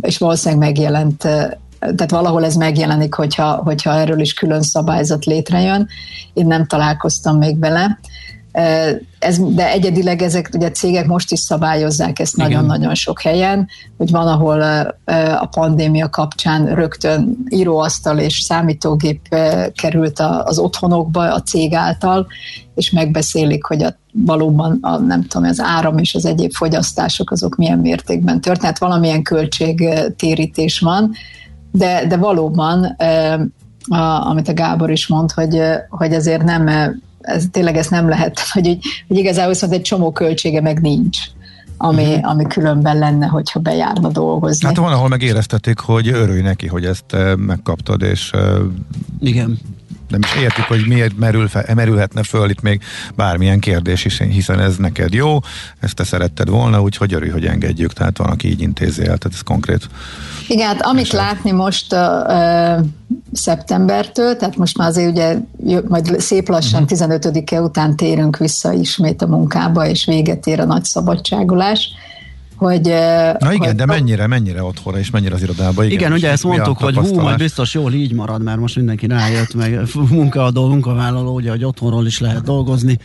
és 0.00 0.18
valószínűleg 0.18 0.64
megjelent 0.64 1.28
tehát 1.78 2.10
valahol 2.10 2.44
ez 2.44 2.54
megjelenik, 2.54 3.14
hogyha, 3.14 3.54
hogyha 3.64 3.94
erről 3.94 4.20
is 4.20 4.34
külön 4.34 4.62
szabályzat 4.62 5.24
létrejön. 5.24 5.88
Én 6.32 6.46
nem 6.46 6.66
találkoztam 6.66 7.38
még 7.38 7.58
vele. 7.58 7.98
Ez, 9.18 9.38
de 9.38 9.70
egyedileg 9.70 10.22
ezek 10.22 10.50
ugye 10.54 10.70
cégek 10.70 11.06
most 11.06 11.32
is 11.32 11.40
szabályozzák 11.40 12.18
ezt 12.18 12.36
nagyon-nagyon 12.36 12.94
sok 12.94 13.20
helyen, 13.20 13.68
hogy 13.96 14.10
van, 14.10 14.26
ahol 14.26 14.60
a 15.38 15.46
pandémia 15.46 16.10
kapcsán 16.10 16.74
rögtön 16.74 17.36
íróasztal 17.48 18.18
és 18.18 18.40
számítógép 18.40 19.28
került 19.74 20.18
az 20.44 20.58
otthonokba 20.58 21.32
a 21.32 21.42
cég 21.42 21.74
által, 21.74 22.26
és 22.74 22.90
megbeszélik, 22.90 23.64
hogy 23.64 23.82
a, 23.82 23.94
valóban 24.12 24.78
a, 24.80 24.96
nem 24.96 25.22
tudom, 25.22 25.48
az 25.48 25.60
áram 25.60 25.98
és 25.98 26.14
az 26.14 26.26
egyéb 26.26 26.52
fogyasztások 26.52 27.30
azok 27.30 27.56
milyen 27.56 27.78
mértékben 27.78 28.40
történt. 28.40 28.78
Valamilyen 28.78 29.22
költségtérítés 29.22 30.80
van, 30.80 31.12
de, 31.72 32.06
de 32.06 32.16
valóban, 32.16 32.96
a, 33.88 34.28
amit 34.28 34.48
a 34.48 34.54
Gábor 34.54 34.90
is 34.90 35.06
mond, 35.06 35.32
hogy, 35.32 35.60
hogy 35.88 36.14
azért 36.14 36.42
nem 36.42 36.68
ez, 37.28 37.44
tényleg 37.50 37.76
ezt 37.76 37.90
nem 37.90 38.08
lehet, 38.08 38.40
hogy, 38.52 38.66
így, 38.66 38.84
hogy 39.08 39.16
igazából 39.16 39.52
viszont 39.52 39.72
egy 39.72 39.82
csomó 39.82 40.12
költsége 40.12 40.60
meg 40.60 40.80
nincs 40.80 41.18
ami, 41.80 42.04
uh-huh. 42.04 42.30
ami 42.30 42.46
különben 42.46 42.98
lenne, 42.98 43.26
hogyha 43.26 43.60
bejárna 43.60 44.08
dolgozni. 44.08 44.66
Hát 44.66 44.76
van, 44.76 44.92
ahol 44.92 45.08
megéreztették, 45.08 45.78
hogy 45.78 46.08
örülj 46.08 46.40
neki, 46.40 46.66
hogy 46.66 46.84
ezt 46.84 47.16
megkaptad, 47.36 48.02
és 48.02 48.30
Igen 49.20 49.58
nem 50.08 50.20
is 50.22 50.42
értük, 50.42 50.64
hogy 50.64 50.86
miért 50.86 51.18
merül 51.18 51.48
fel, 51.48 51.74
merülhetne 51.74 52.22
föl 52.22 52.50
itt 52.50 52.60
még 52.60 52.82
bármilyen 53.14 53.60
kérdés 53.60 54.04
is, 54.04 54.18
hiszen 54.18 54.60
ez 54.60 54.76
neked 54.76 55.12
jó, 55.12 55.38
ezt 55.80 55.94
te 55.94 56.04
szeretted 56.04 56.48
volna, 56.48 56.82
úgyhogy 56.82 57.14
örülj, 57.14 57.30
hogy 57.30 57.46
engedjük, 57.46 57.92
tehát 57.92 58.18
van, 58.18 58.28
aki 58.28 58.48
így 58.48 58.60
intézi 58.60 59.00
el, 59.00 59.06
tehát 59.06 59.32
ez 59.32 59.40
konkrét. 59.40 59.88
Igen, 60.48 60.66
hát 60.66 60.82
amit 60.82 61.02
eset. 61.02 61.20
látni 61.20 61.50
most 61.50 61.92
uh, 61.92 62.86
szeptembertől, 63.32 64.36
tehát 64.36 64.56
most 64.56 64.78
már 64.78 64.88
azért 64.88 65.10
ugye 65.10 65.36
majd 65.88 66.20
szép 66.20 66.48
lassan 66.48 66.82
uh-huh. 66.82 66.98
Mhm. 66.98 67.12
15-e 67.12 67.60
után 67.60 67.96
térünk 67.96 68.36
vissza 68.36 68.72
ismét 68.72 69.22
a 69.22 69.26
munkába, 69.26 69.86
és 69.86 70.04
véget 70.04 70.46
ér 70.46 70.60
a 70.60 70.64
nagy 70.64 70.84
szabadságolás 70.84 71.90
hogy... 72.58 72.80
Na 73.38 73.52
igen, 73.52 73.66
hogy, 73.66 73.74
de 73.74 73.86
mennyire, 73.86 74.26
mennyire 74.26 74.62
otthonra 74.62 74.98
és 74.98 75.10
mennyire 75.10 75.34
az 75.34 75.42
irodába? 75.42 75.84
Igen, 75.84 75.98
igen 75.98 76.12
ugye 76.12 76.30
ezt 76.30 76.44
mondtuk, 76.44 76.78
hogy 76.78 76.96
hú, 76.96 77.20
majd 77.20 77.38
biztos 77.38 77.74
jól 77.74 77.92
így 77.92 78.12
marad, 78.12 78.42
mert 78.42 78.58
most 78.58 78.76
mindenki 78.76 79.06
rájött, 79.06 79.54
meg 79.54 79.80
munkaadó, 80.10 80.68
munkavállaló, 80.68 81.34
ugye, 81.34 81.50
hogy 81.50 81.64
otthonról 81.64 82.06
is 82.06 82.20
lehet 82.20 82.42
dolgozni. 82.42 82.98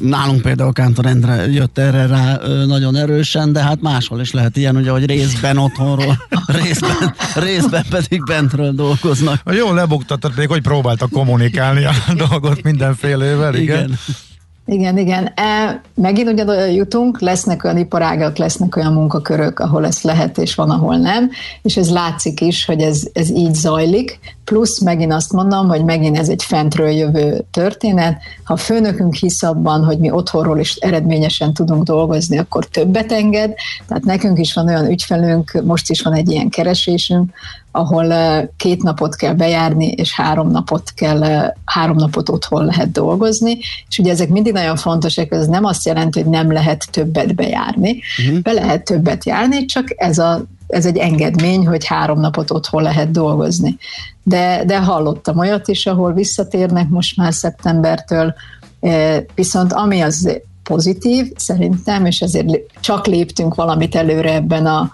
Nálunk 0.00 0.42
például 0.42 0.72
Kántor 0.72 1.06
Endre 1.06 1.46
jött 1.46 1.78
erre 1.78 2.06
rá 2.06 2.38
nagyon 2.66 2.96
erősen, 2.96 3.52
de 3.52 3.62
hát 3.62 3.80
máshol 3.80 4.20
is 4.20 4.32
lehet 4.32 4.56
ilyen, 4.56 4.76
ugye, 4.76 4.90
hogy 4.90 5.06
részben 5.06 5.58
otthonról, 5.58 6.26
részben, 6.62 7.14
részben 7.34 7.84
pedig 7.90 8.24
bentről 8.24 8.72
dolgoznak. 8.72 9.40
Jól 9.50 9.74
lebuktattad 9.74 10.32
még, 10.36 10.48
hogy 10.48 10.62
próbáltak 10.62 11.10
kommunikálni 11.10 11.84
a 11.84 11.92
dolgot 12.28 12.62
mindenfélevel, 12.62 13.54
igen. 13.54 13.84
igen. 13.84 13.98
Igen, 14.68 14.98
igen. 14.98 15.32
E, 15.34 15.80
megint 15.94 16.28
ugyanoda 16.28 16.64
jutunk, 16.64 17.20
lesznek 17.20 17.64
olyan 17.64 17.78
iparágak, 17.78 18.36
lesznek 18.36 18.76
olyan 18.76 18.92
munkakörök, 18.92 19.58
ahol 19.58 19.86
ez 19.86 20.00
lehet, 20.02 20.38
és 20.38 20.54
van, 20.54 20.70
ahol 20.70 20.96
nem, 20.96 21.30
és 21.62 21.76
ez 21.76 21.90
látszik 21.90 22.40
is, 22.40 22.64
hogy 22.64 22.80
ez, 22.80 23.02
ez 23.12 23.30
így 23.30 23.54
zajlik. 23.54 24.18
Plusz 24.44 24.80
megint 24.80 25.12
azt 25.12 25.32
mondom, 25.32 25.68
hogy 25.68 25.84
megint 25.84 26.18
ez 26.18 26.28
egy 26.28 26.42
fentről 26.42 26.88
jövő 26.88 27.44
történet. 27.50 28.18
Ha 28.44 28.52
a 28.52 28.56
főnökünk 28.56 29.14
hisz 29.14 29.42
abban, 29.42 29.84
hogy 29.84 29.98
mi 29.98 30.10
otthonról 30.10 30.58
is 30.58 30.74
eredményesen 30.74 31.54
tudunk 31.54 31.82
dolgozni, 31.82 32.38
akkor 32.38 32.64
többet 32.64 33.12
enged. 33.12 33.54
Tehát 33.88 34.04
nekünk 34.04 34.38
is 34.38 34.54
van 34.54 34.66
olyan 34.66 34.90
ügyfelünk, 34.90 35.62
most 35.64 35.90
is 35.90 36.02
van 36.02 36.12
egy 36.12 36.30
ilyen 36.30 36.48
keresésünk, 36.48 37.30
ahol 37.76 38.14
két 38.56 38.82
napot 38.82 39.14
kell 39.14 39.34
bejárni, 39.34 39.86
és 39.86 40.14
három 40.14 40.50
napot 40.50 40.92
kell, 40.94 41.52
három 41.64 41.96
napot 41.96 42.28
otthon 42.28 42.64
lehet 42.64 42.92
dolgozni, 42.92 43.58
és 43.88 43.98
ugye 43.98 44.10
ezek 44.10 44.28
mindig 44.28 44.52
nagyon 44.52 44.76
fontosak, 44.76 45.32
ez 45.32 45.46
nem 45.46 45.64
azt 45.64 45.86
jelenti, 45.86 46.22
hogy 46.22 46.30
nem 46.30 46.52
lehet 46.52 46.84
többet 46.90 47.34
bejárni, 47.34 48.00
uh-huh. 48.18 48.42
be 48.42 48.52
lehet 48.52 48.84
többet 48.84 49.24
járni, 49.24 49.64
csak 49.64 49.86
ez, 49.96 50.18
a, 50.18 50.44
ez 50.66 50.86
egy 50.86 50.96
engedmény, 50.96 51.66
hogy 51.66 51.86
három 51.86 52.20
napot 52.20 52.50
otthon 52.50 52.82
lehet 52.82 53.10
dolgozni. 53.10 53.76
De, 54.22 54.62
de 54.66 54.78
hallottam 54.78 55.38
olyat 55.38 55.68
is, 55.68 55.86
ahol 55.86 56.12
visszatérnek 56.12 56.88
most 56.88 57.16
már 57.16 57.32
szeptembertől, 57.32 58.34
viszont 59.34 59.72
ami 59.72 60.00
az 60.00 60.40
pozitív 60.62 61.32
szerintem, 61.36 62.06
és 62.06 62.20
ezért 62.20 62.60
csak 62.80 63.06
léptünk 63.06 63.54
valamit 63.54 63.94
előre 63.94 64.34
ebben 64.34 64.66
a 64.66 64.90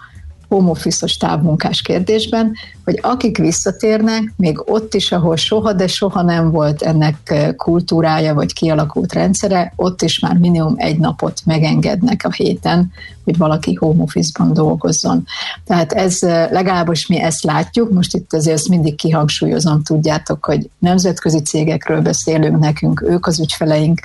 home 0.52 0.70
office-os 0.70 1.16
távmunkás 1.16 1.82
kérdésben, 1.82 2.52
hogy 2.84 2.98
akik 3.02 3.38
visszatérnek, 3.38 4.32
még 4.36 4.70
ott 4.70 4.94
is, 4.94 5.12
ahol 5.12 5.36
soha, 5.36 5.72
de 5.72 5.86
soha 5.86 6.22
nem 6.22 6.50
volt 6.50 6.82
ennek 6.82 7.34
kultúrája 7.56 8.34
vagy 8.34 8.52
kialakult 8.52 9.12
rendszere, 9.12 9.72
ott 9.76 10.02
is 10.02 10.18
már 10.18 10.36
minimum 10.36 10.74
egy 10.76 10.98
napot 10.98 11.40
megengednek 11.44 12.24
a 12.24 12.32
héten, 12.32 12.92
hogy 13.24 13.36
valaki 13.36 13.74
home 13.74 14.02
office-ban 14.02 14.52
dolgozzon. 14.52 15.24
Tehát 15.64 15.92
ez 15.92 16.18
legalábbis 16.50 17.06
mi 17.06 17.20
ezt 17.20 17.42
látjuk, 17.42 17.92
most 17.92 18.14
itt 18.14 18.32
azért 18.32 18.56
ezt 18.56 18.68
mindig 18.68 18.94
kihangsúlyozom, 18.94 19.82
tudjátok, 19.82 20.44
hogy 20.44 20.70
nemzetközi 20.78 21.40
cégekről 21.40 22.00
beszélünk 22.00 22.58
nekünk, 22.58 23.02
ők 23.02 23.26
az 23.26 23.40
ügyfeleink, 23.40 24.00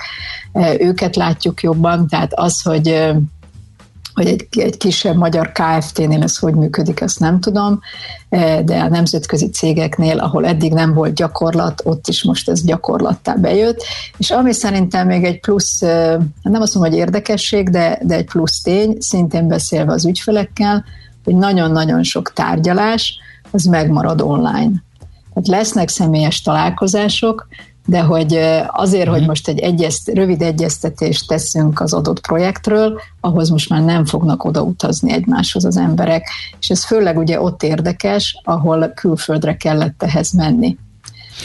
őket 0.78 1.16
látjuk 1.16 1.62
jobban, 1.62 2.06
tehát 2.08 2.32
az, 2.34 2.62
hogy 2.62 3.12
hogy 4.18 4.26
egy, 4.26 4.46
egy 4.50 4.76
kisebb 4.76 5.16
magyar 5.16 5.52
KFT-nél 5.52 6.22
ez 6.22 6.38
hogy 6.38 6.54
működik, 6.54 7.00
ezt 7.00 7.20
nem 7.20 7.40
tudom, 7.40 7.80
eh, 8.28 8.60
de 8.60 8.80
a 8.80 8.88
nemzetközi 8.88 9.50
cégeknél, 9.50 10.18
ahol 10.18 10.46
eddig 10.46 10.72
nem 10.72 10.94
volt 10.94 11.14
gyakorlat, 11.14 11.82
ott 11.84 12.08
is 12.08 12.24
most 12.24 12.50
ez 12.50 12.64
gyakorlattá 12.64 13.34
bejött. 13.34 13.82
És 14.16 14.30
ami 14.30 14.52
szerintem 14.52 15.06
még 15.06 15.24
egy 15.24 15.40
plusz, 15.40 15.82
eh, 15.82 16.16
nem 16.42 16.62
azt 16.62 16.74
mondom, 16.74 16.92
hogy 16.92 17.00
érdekesség, 17.00 17.68
de, 17.68 17.98
de 18.02 18.14
egy 18.14 18.24
plusz 18.24 18.62
tény, 18.62 18.96
szintén 18.98 19.48
beszélve 19.48 19.92
az 19.92 20.06
ügyfelekkel, 20.06 20.84
hogy 21.24 21.34
nagyon-nagyon 21.34 22.02
sok 22.02 22.32
tárgyalás, 22.32 23.18
az 23.50 23.64
megmarad 23.64 24.20
online. 24.20 24.72
Tehát 25.34 25.48
lesznek 25.48 25.88
személyes 25.88 26.40
találkozások, 26.40 27.46
de 27.88 28.00
hogy 28.00 28.38
azért, 28.66 29.08
hogy 29.08 29.18
mhm. 29.18 29.28
most 29.28 29.48
egy 29.48 29.58
egyest, 29.58 30.08
rövid 30.08 30.42
egyeztetést 30.42 31.28
teszünk 31.28 31.80
az 31.80 31.92
adott 31.92 32.20
projektről, 32.20 33.00
ahhoz 33.20 33.48
most 33.48 33.68
már 33.68 33.82
nem 33.84 34.04
fognak 34.04 34.44
odautazni 34.44 35.12
egymáshoz 35.12 35.64
az 35.64 35.76
emberek, 35.76 36.28
és 36.60 36.68
ez 36.68 36.84
főleg 36.84 37.18
ugye 37.18 37.40
ott 37.40 37.62
érdekes, 37.62 38.40
ahol 38.44 38.88
külföldre 38.88 39.56
kellett 39.56 40.02
ehhez 40.02 40.32
menni. 40.32 40.76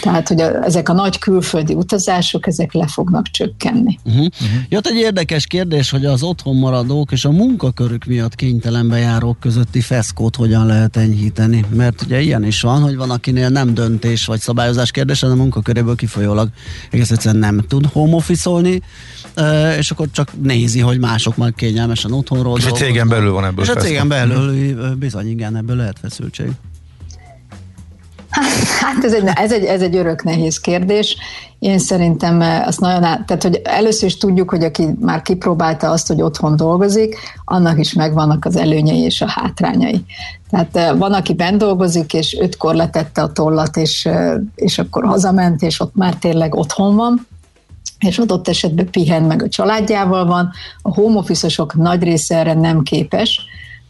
Tehát, 0.02 0.28
hogy 0.28 0.42
a, 0.42 0.64
ezek 0.64 0.90
a 0.90 0.94
nagy 0.94 1.20
külföldi 1.20 1.74
utazások, 1.74 2.48
ezek 2.48 2.74
le 2.74 2.88
fognak 2.88 3.28
csökkenni. 3.28 4.00
Uh-huh. 4.04 4.26
Uh-huh. 4.26 4.60
Jött 4.70 4.88
egy 4.88 4.98
érdekes 4.98 5.48
kérdés, 5.48 5.90
hogy 5.90 6.06
az 6.06 6.24
otthon 6.24 6.56
maradók 6.56 7.12
és 7.12 7.26
a 7.26 7.32
munkakörük 7.32 8.06
miatt 8.06 8.36
kénytelen 8.36 8.90
bejárók 8.90 9.40
közötti 9.40 9.82
feszkót 9.82 10.36
hogyan 10.36 10.66
lehet 10.66 10.98
enyhíteni. 10.98 11.66
Mert 11.76 12.02
ugye 12.02 12.22
ilyen 12.22 12.44
is 12.44 12.62
van, 12.62 12.82
hogy 12.82 12.96
van, 12.96 13.12
akinél 13.12 13.50
nem 13.50 13.74
döntés 13.74 14.26
vagy 14.26 14.40
szabályozás 14.40 14.92
kérdés, 14.92 15.20
hanem 15.20 15.40
a 15.40 15.42
munkaköréből 15.42 15.96
kifolyólag 15.96 16.50
egész 16.92 17.12
egyszerűen 17.12 17.40
nem 17.40 17.64
tud 17.68 17.86
home 17.86 18.16
office 18.16 18.50
és 19.78 19.92
akkor 19.92 20.08
csak 20.12 20.32
nézi, 20.42 20.80
hogy 20.80 21.00
mások 21.00 21.38
majd 21.38 21.56
kényelmesen 21.56 22.12
otthonról 22.12 22.58
És 22.58 22.66
a 22.66 22.72
cégen 22.72 23.08
belül 23.08 23.32
van 23.32 23.46
ebből 23.46 23.64
És 23.64 23.70
a 23.70 23.76
cégen 23.76 24.08
belül 24.08 24.96
bizony 24.96 25.30
igen, 25.30 25.56
ebből 25.56 25.76
lehet 25.76 26.00
feszültség. 26.02 26.52
Hát 28.84 29.04
ez 29.04 29.13
egy, 29.13 29.30
ez, 29.36 29.52
egy, 29.52 29.63
ez 29.63 29.82
egy 29.82 29.96
örök 29.96 30.24
nehéz 30.24 30.60
kérdés. 30.60 31.18
Én 31.60 31.80
szerintem 31.80 32.42
eh, 32.42 32.68
azt 32.68 32.80
nagyon 32.80 33.04
át, 33.04 33.25
tehát 33.25 33.44
hogy 33.44 33.62
először 33.63 34.08
is 34.08 34.18
tudjuk, 34.18 34.50
hogy 34.50 34.63
aki 34.63 34.88
már 35.00 35.22
kipróbálta 35.22 35.90
azt, 35.90 36.08
hogy 36.08 36.22
otthon 36.22 36.56
dolgozik, 36.56 37.16
annak 37.46 37.80
is 37.80 37.94
megvannak 37.94 38.46
az 38.46 38.56
előnyei 38.56 39.00
és 39.00 39.22
a 39.22 39.30
hátrányai. 39.30 40.04
Tehát 40.50 40.75
eh, 40.75 40.98
van, 40.98 41.13
aki 41.13 41.34
bent 41.34 41.58
dolgozik, 41.58 42.13
és 42.13 42.38
ötkor 42.40 42.75
letette 42.75 43.22
a 43.22 43.32
tollat, 43.32 43.78
és, 43.78 44.06
eh, 44.06 44.34
és 44.56 44.80
akkor 44.80 45.06
hazament, 45.06 45.62
és 45.62 45.80
ott 45.80 45.96
már 45.96 46.16
tényleg 46.16 46.56
otthon 46.56 46.96
van, 46.96 47.28
és 48.00 48.18
adott 48.18 48.48
esetben 48.48 48.90
pihen 48.90 49.24
meg 49.24 49.44
a 49.44 49.50
családjával 49.50 50.25
van. 50.25 50.52
A 50.82 50.94
home 50.94 51.18
office 51.18 51.66
nagy 51.74 52.04
része 52.04 52.38
erre 52.38 52.54
nem 52.54 52.82
képes, 52.82 53.42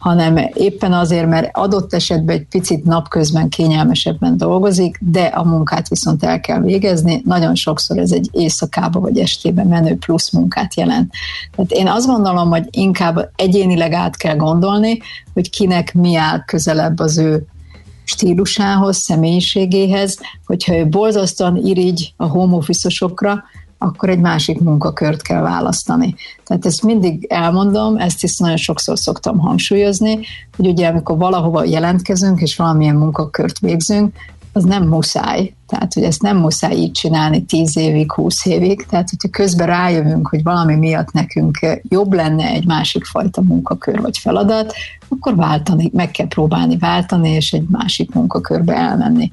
hanem 0.04 0.50
éppen 0.54 0.92
azért, 0.92 1.28
mert 1.28 1.48
adott 1.52 1.94
esetben 1.94 2.36
egy 2.36 2.46
picit 2.46 2.84
napközben 2.84 3.48
kényelmesebben 3.48 4.36
dolgozik, 4.36 4.98
de 5.00 5.22
a 5.22 5.44
munkát 5.44 5.88
viszont 5.88 6.24
el 6.24 6.40
kell 6.40 6.60
végezni. 6.60 7.22
Nagyon 7.24 7.54
sokszor 7.54 7.98
ez 7.98 8.12
egy 8.12 8.28
éjszakába 8.32 9.00
vagy 9.00 9.18
estébe 9.18 9.64
menő 9.64 9.96
plusz 9.96 10.30
munkát 10.30 10.74
jelent. 10.76 11.12
Tehát 11.56 11.70
én 11.70 11.88
azt 11.88 12.06
gondolom, 12.06 12.50
hogy 12.50 12.66
inkább 12.70 13.30
egyénileg 13.36 13.92
át 13.92 14.16
kell 14.16 14.36
gondolni, 14.36 14.98
hogy 15.34 15.50
kinek 15.50 15.94
mi 15.94 16.16
áll 16.16 16.44
közelebb 16.44 16.98
az 16.98 17.18
ő 17.18 17.46
stílusához, 18.04 18.96
személyiségéhez, 18.96 20.18
hogyha 20.46 20.76
ő 20.76 20.88
borzasztóan 20.88 21.56
irigy 21.56 22.14
a 22.16 22.26
home 22.26 22.56
office 22.56 22.88
akkor 23.84 24.08
egy 24.08 24.20
másik 24.20 24.60
munkakört 24.60 25.22
kell 25.22 25.42
választani. 25.42 26.14
Tehát 26.44 26.66
ezt 26.66 26.82
mindig 26.82 27.26
elmondom, 27.28 27.96
ezt 27.96 28.22
is 28.22 28.36
nagyon 28.38 28.56
sokszor 28.56 28.98
szoktam 28.98 29.38
hangsúlyozni, 29.38 30.18
hogy 30.56 30.66
ugye 30.66 30.88
amikor 30.88 31.18
valahova 31.18 31.64
jelentkezünk, 31.64 32.40
és 32.40 32.56
valamilyen 32.56 32.96
munkakört 32.96 33.58
végzünk, 33.58 34.14
az 34.56 34.64
nem 34.64 34.88
muszáj. 34.88 35.54
Tehát, 35.66 35.94
hogy 35.94 36.02
ezt 36.02 36.22
nem 36.22 36.36
muszáj 36.36 36.76
így 36.76 36.92
csinálni 36.92 37.44
10 37.44 37.76
évig, 37.76 38.12
20 38.12 38.46
évig. 38.46 38.86
Tehát, 38.86 39.10
hogyha 39.10 39.28
közben 39.28 39.66
rájövünk, 39.66 40.28
hogy 40.28 40.42
valami 40.42 40.74
miatt 40.74 41.12
nekünk 41.12 41.58
jobb 41.88 42.12
lenne 42.12 42.46
egy 42.46 42.66
másik 42.66 43.04
fajta 43.04 43.42
munkakör 43.42 44.00
vagy 44.00 44.18
feladat, 44.18 44.74
akkor 45.08 45.36
váltani, 45.36 45.90
meg 45.92 46.10
kell 46.10 46.26
próbálni 46.26 46.76
váltani, 46.76 47.30
és 47.30 47.52
egy 47.52 47.66
másik 47.70 48.12
munkakörbe 48.12 48.74
elmenni. 48.74 49.30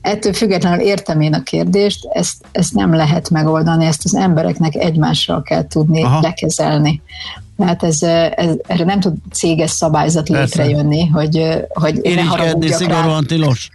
Ettől 0.00 0.32
függetlenül 0.32 0.80
értem 0.80 1.20
én 1.20 1.34
a 1.34 1.42
kérdést, 1.42 2.08
ezt, 2.12 2.44
ezt 2.52 2.74
nem 2.74 2.94
lehet 2.94 3.30
megoldani, 3.30 3.84
ezt 3.84 4.04
az 4.04 4.14
embereknek 4.14 4.74
egymással 4.74 5.42
kell 5.42 5.66
tudni 5.66 6.02
Aha. 6.02 6.20
lekezelni. 6.20 7.02
Tehát 7.56 7.82
ez, 7.82 8.02
ez, 8.02 8.54
erre 8.66 8.84
nem 8.84 9.00
tud 9.00 9.14
céges 9.32 9.70
szabályzat 9.70 10.28
létrejönni, 10.28 11.06
hogy, 11.06 11.64
hogy 11.68 11.98
Én 12.02 12.18
is 12.60 12.72
szigorúan 12.72 13.26
tilos. 13.26 13.70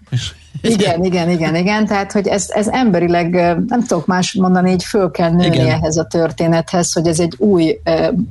Igen, 0.62 1.04
igen, 1.04 1.30
igen, 1.30 1.56
igen. 1.56 1.86
Tehát, 1.86 2.12
hogy 2.12 2.28
ez, 2.28 2.50
ez 2.50 2.68
emberileg, 2.68 3.30
nem 3.68 3.84
tudok 3.88 4.06
más 4.06 4.34
mondani, 4.34 4.72
így 4.72 4.84
föl 4.84 5.12
kell 5.12 5.30
nőni 5.30 5.56
igen. 5.56 5.70
ehhez 5.70 5.98
a 5.98 6.04
történethez, 6.04 6.94
hogy 6.94 7.08
ez 7.08 7.20
egy 7.20 7.34
új 7.38 7.80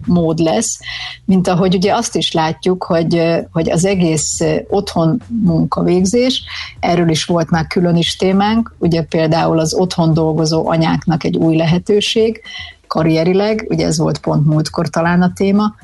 mód 0.07 0.39
lesz, 0.39 0.79
mint 1.25 1.49
ahogy 1.49 1.75
ugye 1.75 1.95
azt 1.95 2.17
is 2.17 2.33
látjuk, 2.33 2.85
hogy, 2.85 3.23
hogy 3.53 3.71
az 3.71 3.85
egész 3.85 4.41
otthon 4.69 5.23
munkavégzés, 5.43 6.43
erről 6.81 7.09
is 7.09 7.25
volt 7.25 7.51
már 7.51 7.67
külön 7.67 7.97
is 7.97 8.17
témánk, 8.17 8.75
ugye 8.79 9.03
például 9.03 9.59
az 9.59 9.75
otthon 9.75 10.15
dolgozó 10.15 10.69
anyáknak 10.69 11.25
egy 11.25 11.37
új 11.37 11.57
lehetőség, 11.57 12.43
karrierileg, 12.87 13.67
ugye 13.69 13.87
ez 13.87 13.99
volt 13.99 14.19
pont 14.19 14.47
múltkor 14.47 14.89
talán 14.89 15.23
a 15.23 15.33
téma, 15.33 15.75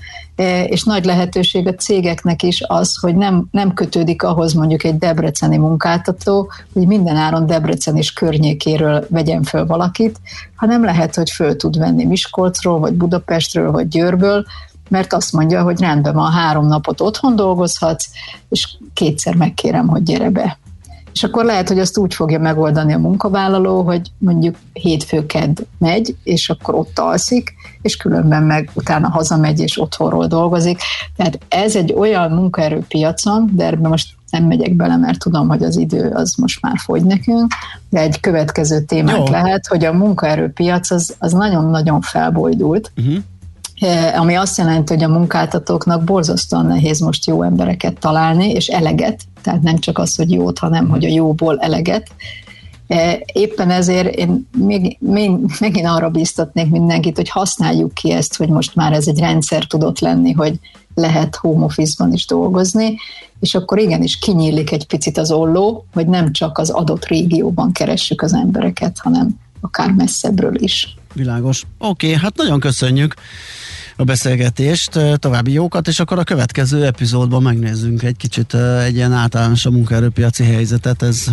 és 0.67 0.83
nagy 0.83 1.05
lehetőség 1.05 1.67
a 1.67 1.75
cégeknek 1.75 2.43
is 2.43 2.63
az, 2.67 2.97
hogy 3.01 3.15
nem, 3.15 3.47
nem 3.51 3.75
kötődik 3.75 4.23
ahhoz 4.23 4.53
mondjuk 4.53 4.85
egy 4.85 4.99
debreceni 4.99 5.57
munkáltató, 5.57 6.51
hogy 6.73 6.87
minden 6.87 7.17
áron 7.17 7.47
Debrecen 7.47 7.97
és 7.97 8.13
környékéről 8.13 9.07
vegyen 9.11 9.43
föl 9.43 9.67
valakit, 9.67 10.21
hanem 10.55 10.85
lehet, 10.85 11.15
hogy 11.15 11.31
föl 11.31 11.57
tud 11.57 11.79
venni 11.79 12.05
Miskolcról, 12.05 12.79
vagy 12.79 12.93
Budapestről, 12.93 13.71
vagy 13.71 13.89
Győrből, 13.89 14.45
mert 14.89 15.13
azt 15.13 15.33
mondja, 15.33 15.63
hogy 15.63 15.81
rendben 15.81 16.15
van, 16.15 16.33
három 16.33 16.67
napot 16.67 17.01
otthon 17.01 17.37
dolgozhatsz, 17.37 18.09
és 18.49 18.69
kétszer 18.95 19.35
megkérem, 19.35 19.89
hogy 19.89 20.03
gyere 20.03 20.31
be. 20.31 20.59
És 21.13 21.25
akkor 21.25 21.45
lehet, 21.45 21.69
hogy 21.69 21.79
azt 21.79 21.99
úgy 21.99 22.15
fogja 22.15 22.39
megoldani 22.39 22.93
a 22.93 22.99
munkavállaló, 22.99 23.83
hogy 23.83 24.11
mondjuk 24.19 24.57
hétfőked 24.73 25.59
megy, 25.79 26.17
és 26.23 26.49
akkor 26.49 26.75
ott 26.75 26.99
alszik, 26.99 27.55
és 27.83 27.97
különben 27.97 28.43
meg 28.43 28.71
utána 28.75 29.09
hazamegy, 29.09 29.61
és 29.61 29.81
otthonról 29.81 30.27
dolgozik. 30.27 30.79
Tehát 31.17 31.39
ez 31.49 31.77
egy 31.77 31.93
olyan 31.93 32.31
munkaerőpiacon, 32.31 33.51
de 33.53 33.67
ebben 33.67 33.91
most 33.91 34.09
nem 34.31 34.45
megyek 34.45 34.75
bele, 34.75 34.97
mert 34.97 35.19
tudom, 35.19 35.49
hogy 35.49 35.63
az 35.63 35.77
idő 35.77 36.11
az 36.15 36.35
most 36.35 36.63
már 36.63 36.79
fogy 36.79 37.05
nekünk, 37.05 37.53
de 37.91 38.01
egy 38.01 38.21
következő 38.21 38.81
témánk 38.81 39.27
Jó. 39.27 39.33
lehet, 39.33 39.67
hogy 39.67 39.85
a 39.85 39.93
munkaerőpiac 39.93 40.91
az, 40.91 41.15
az 41.19 41.33
nagyon-nagyon 41.33 42.01
felbojdult, 42.01 42.93
uh-huh. 42.97 43.17
Ami 44.17 44.35
azt 44.35 44.59
jelenti, 44.59 44.95
hogy 44.95 45.03
a 45.03 45.09
munkáltatóknak 45.09 46.05
borzasztóan 46.05 46.67
nehéz 46.67 47.01
most 47.01 47.27
jó 47.27 47.43
embereket 47.43 47.99
találni, 47.99 48.51
és 48.51 48.67
eleget, 48.67 49.21
tehát 49.43 49.63
nem 49.63 49.79
csak 49.79 49.99
az, 49.99 50.17
hogy 50.17 50.31
jót, 50.31 50.59
hanem 50.59 50.89
hogy 50.89 51.05
a 51.05 51.09
jóból 51.09 51.59
eleget. 51.59 52.11
E, 52.87 53.21
éppen 53.33 53.71
ezért 53.71 54.15
én 54.15 54.49
még, 54.57 54.97
még, 55.01 55.31
megint 55.61 55.87
arra 55.87 56.11
biztatnék 56.11 56.71
mindenkit, 56.71 57.17
hogy 57.17 57.29
használjuk 57.29 57.95
ki 57.95 58.11
ezt, 58.11 58.37
hogy 58.37 58.49
most 58.49 58.75
már 58.75 58.93
ez 58.93 59.09
egy 59.09 59.19
rendszer 59.19 59.65
tudott 59.65 59.99
lenni, 59.99 60.33
hogy 60.33 60.59
lehet 60.95 61.37
home 61.37 61.65
office-ban 61.65 62.13
is 62.13 62.27
dolgozni, 62.27 62.97
és 63.41 63.55
akkor 63.55 63.79
igenis 63.79 64.19
kinyílik 64.19 64.73
egy 64.73 64.87
picit 64.87 65.19
az 65.19 65.31
olló, 65.31 65.87
hogy 65.93 66.07
nem 66.07 66.33
csak 66.33 66.59
az 66.59 66.71
adott 66.71 67.05
régióban 67.05 67.73
keressük 67.73 68.23
az 68.23 68.35
embereket, 68.35 68.99
hanem 68.99 69.29
akár 69.61 69.91
messzebbről 69.91 70.63
is. 70.63 70.97
Világos. 71.13 71.63
Oké, 71.79 72.07
okay, 72.07 72.19
hát 72.19 72.37
nagyon 72.37 72.61
köszönjük. 72.61 73.15
a 73.97 74.05
beszélgetést, 74.05 74.99
további 75.15 75.53
jókat, 75.53 75.89
és 75.89 76.01
akkor 76.01 76.19
a 76.19 76.25
következő 76.25 76.85
epizódban 76.85 77.43
megnézzünk 77.43 78.03
egy 78.03 78.17
kicsit 78.17 78.55
egy 78.55 78.95
ilyen 78.95 79.13
általános 79.13 79.67
a 79.67 79.71
munkaerőpiaci 79.71 80.45
helyzetet, 80.45 81.03
ez 81.03 81.25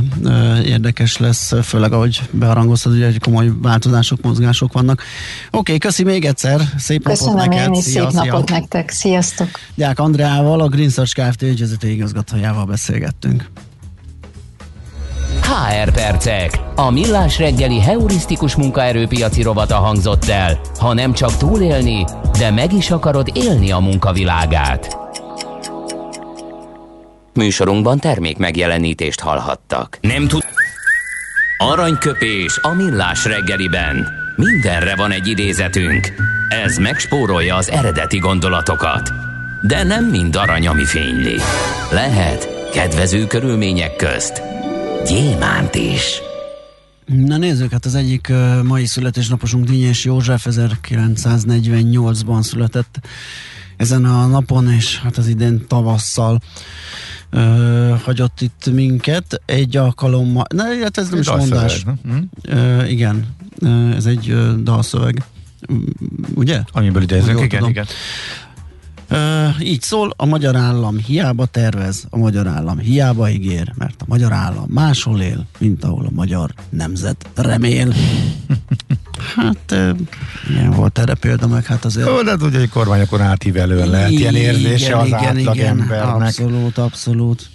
érdekes 0.65 1.18
lesz, 1.18 1.54
főleg 1.63 1.94
ahogy 1.94 2.22
beharangoztad, 2.32 3.04
hogy 3.04 3.20
komoly 3.20 3.52
változások, 3.62 4.22
mozgások 4.22 4.74
vannak. 4.74 5.00
Oké, 5.00 5.58
okay, 5.58 5.78
köszi 5.78 6.04
még 6.04 6.26
egyszer, 6.26 6.62
szép 6.78 7.04
Köszönöm 7.04 7.36
napot 7.36 7.50
neked! 7.50 7.68
Én 7.68 7.74
is, 7.74 7.84
szép 7.84 8.12
napot 8.12 8.50
nektek, 8.50 8.89
sziasztok! 8.89 9.50
Diák 9.76 10.00
Andreával, 10.00 10.62
a 10.62 10.68
Green 10.68 10.89
Search 10.89 11.15
Kft. 11.15 11.42
ügyvezető 11.42 11.88
igazgatójával 11.88 12.65
beszélgettünk. 12.65 13.50
HR 15.49 15.91
percek. 15.91 16.59
A 16.75 16.91
millás 16.91 17.38
reggeli 17.38 17.79
heurisztikus 17.79 18.55
munkaerőpiaci 18.55 19.41
rovata 19.41 19.75
hangzott 19.75 20.25
el. 20.25 20.59
Ha 20.79 20.93
nem 20.93 21.13
csak 21.13 21.38
túlélni, 21.38 22.05
de 22.38 22.51
meg 22.51 22.73
is 22.73 22.91
akarod 22.91 23.29
élni 23.33 23.71
a 23.71 23.79
munkavilágát. 23.79 24.97
Műsorunkban 27.33 27.99
termék 27.99 28.38
megjelenítést 28.38 29.19
hallhattak. 29.19 29.97
Nem 30.01 30.27
tud... 30.27 30.43
Aranyköpés 31.57 32.59
a 32.62 32.73
millás 32.73 33.25
reggeliben. 33.25 34.07
Mindenre 34.35 34.95
van 34.95 35.12
egy 35.12 35.27
idézetünk. 35.27 36.13
Ez 36.63 36.77
megspórolja 36.77 37.55
az 37.55 37.71
eredeti 37.71 38.17
gondolatokat. 38.17 39.09
De 39.62 39.83
nem 39.83 40.05
mind 40.05 40.35
arany, 40.35 40.67
ami 40.67 40.85
fényli. 40.85 41.35
Lehet 41.91 42.69
kedvező 42.71 43.27
körülmények 43.27 43.95
közt 43.95 44.49
gyémánt 45.10 45.76
is. 45.76 46.22
Na 47.06 47.38
nézzük, 47.38 47.72
hát 47.72 47.86
az 47.86 47.95
egyik 47.95 48.28
uh, 48.30 48.63
mai 48.63 48.86
születésnaposunk 48.86 49.65
Dínyes 49.65 50.06
József 50.06 50.45
1948-ban 50.50 52.41
született 52.41 53.00
ezen 53.78 54.06
a 54.06 54.26
napon, 54.26 54.72
és 54.72 55.00
hát 55.00 55.17
az 55.17 55.28
idén 55.28 55.67
tavasszal 55.67 56.39
uh, 57.32 58.02
hagyott 58.02 58.41
itt 58.41 58.69
minket. 58.72 59.41
Egy 59.45 59.78
alkalommal, 59.78 60.45
na 60.56 60.63
hát 60.82 60.98
ez 60.98 61.10
nem 61.10 61.19
is 61.19 61.30
mondás. 61.30 61.86
Uh, 62.50 62.91
igen, 62.91 63.36
uh, 63.62 63.95
ez 63.95 64.06
egy 64.06 64.32
uh, 64.32 64.54
dalszöveg. 64.56 65.24
Ugye? 66.36 66.62
Amiből 66.72 67.02
idézünk, 67.02 67.39
igen, 67.39 67.50
tudom. 67.50 67.69
igen. 67.69 67.86
Így 69.60 69.82
szól, 69.82 70.13
a 70.17 70.26
magyar 70.26 70.56
állam 70.56 70.98
hiába 70.98 71.45
tervez, 71.45 72.06
a 72.10 72.17
magyar 72.17 72.48
állam 72.48 72.78
hiába 72.78 73.30
ígér, 73.30 73.74
mert 73.78 74.02
a 74.02 74.06
magyar 74.08 74.32
állam 74.32 74.65
máshol 74.67 75.22
él, 75.22 75.45
mint 75.58 75.84
ahol 75.84 76.06
a 76.06 76.12
magyar 76.13 76.54
nemzet 76.69 77.28
remél. 77.36 77.93
hát, 79.36 79.76
ilyen 80.50 80.72
volt 80.72 81.00
erre 81.00 81.13
példa, 81.13 81.48
meg 81.48 81.65
hát 81.65 81.86
azért... 81.86 82.08
Ó, 82.08 82.22
de 82.22 82.36
tudja, 82.36 82.60
hogy 82.60 82.69
kormányokon 82.69 83.22
átívelően 83.22 83.89
lehet 83.89 84.10
ilyen 84.10 84.36
érzése 84.36 84.86
igen, 84.86 85.00
az 85.00 85.08
igen, 85.08 85.38
átlag 85.38 85.56
igen, 85.56 85.80
embernek. 85.80 86.22
Abszolút, 86.22 86.78
abszolút. 86.78 87.50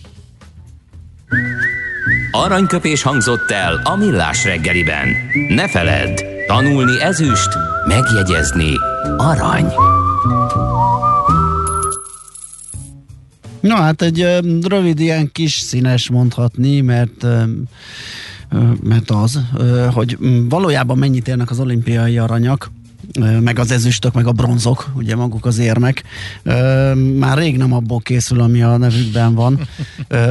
Aranyköpés 2.31 3.03
hangzott 3.03 3.51
el 3.51 3.81
a 3.85 3.97
millás 3.97 4.45
reggeliben. 4.45 5.09
Ne 5.49 5.69
feledd, 5.69 6.21
tanulni 6.47 7.01
ezüst, 7.03 7.49
megjegyezni 7.89 8.73
arany. 9.17 9.73
Na 13.65 13.75
hát 13.75 14.03
egy 14.03 14.27
rövid 14.63 15.01
ilyen 15.01 15.33
kis 15.33 15.53
színes 15.53 16.11
mondhatni, 16.11 16.81
mert 16.81 17.27
mert 18.83 19.11
az, 19.11 19.41
hogy 19.93 20.19
valójában 20.49 20.99
mennyit 20.99 21.29
érnek 21.29 21.51
az 21.51 21.61
olimpiai 21.61 22.19
aranyak, 22.19 22.71
meg 23.41 23.59
az 23.59 23.71
ezüstök, 23.71 24.13
meg 24.13 24.27
a 24.27 24.33
bronzok, 24.33 24.91
ugye 24.95 25.17
maguk 25.17 25.47
az 25.47 25.59
érmek. 25.59 26.03
Már 27.19 27.39
rég 27.39 27.57
nem 27.57 27.73
abból 27.73 28.01
készül, 28.01 28.41
ami 28.41 28.63
a 28.63 28.77
nevükben 28.77 29.35
van. 29.35 29.69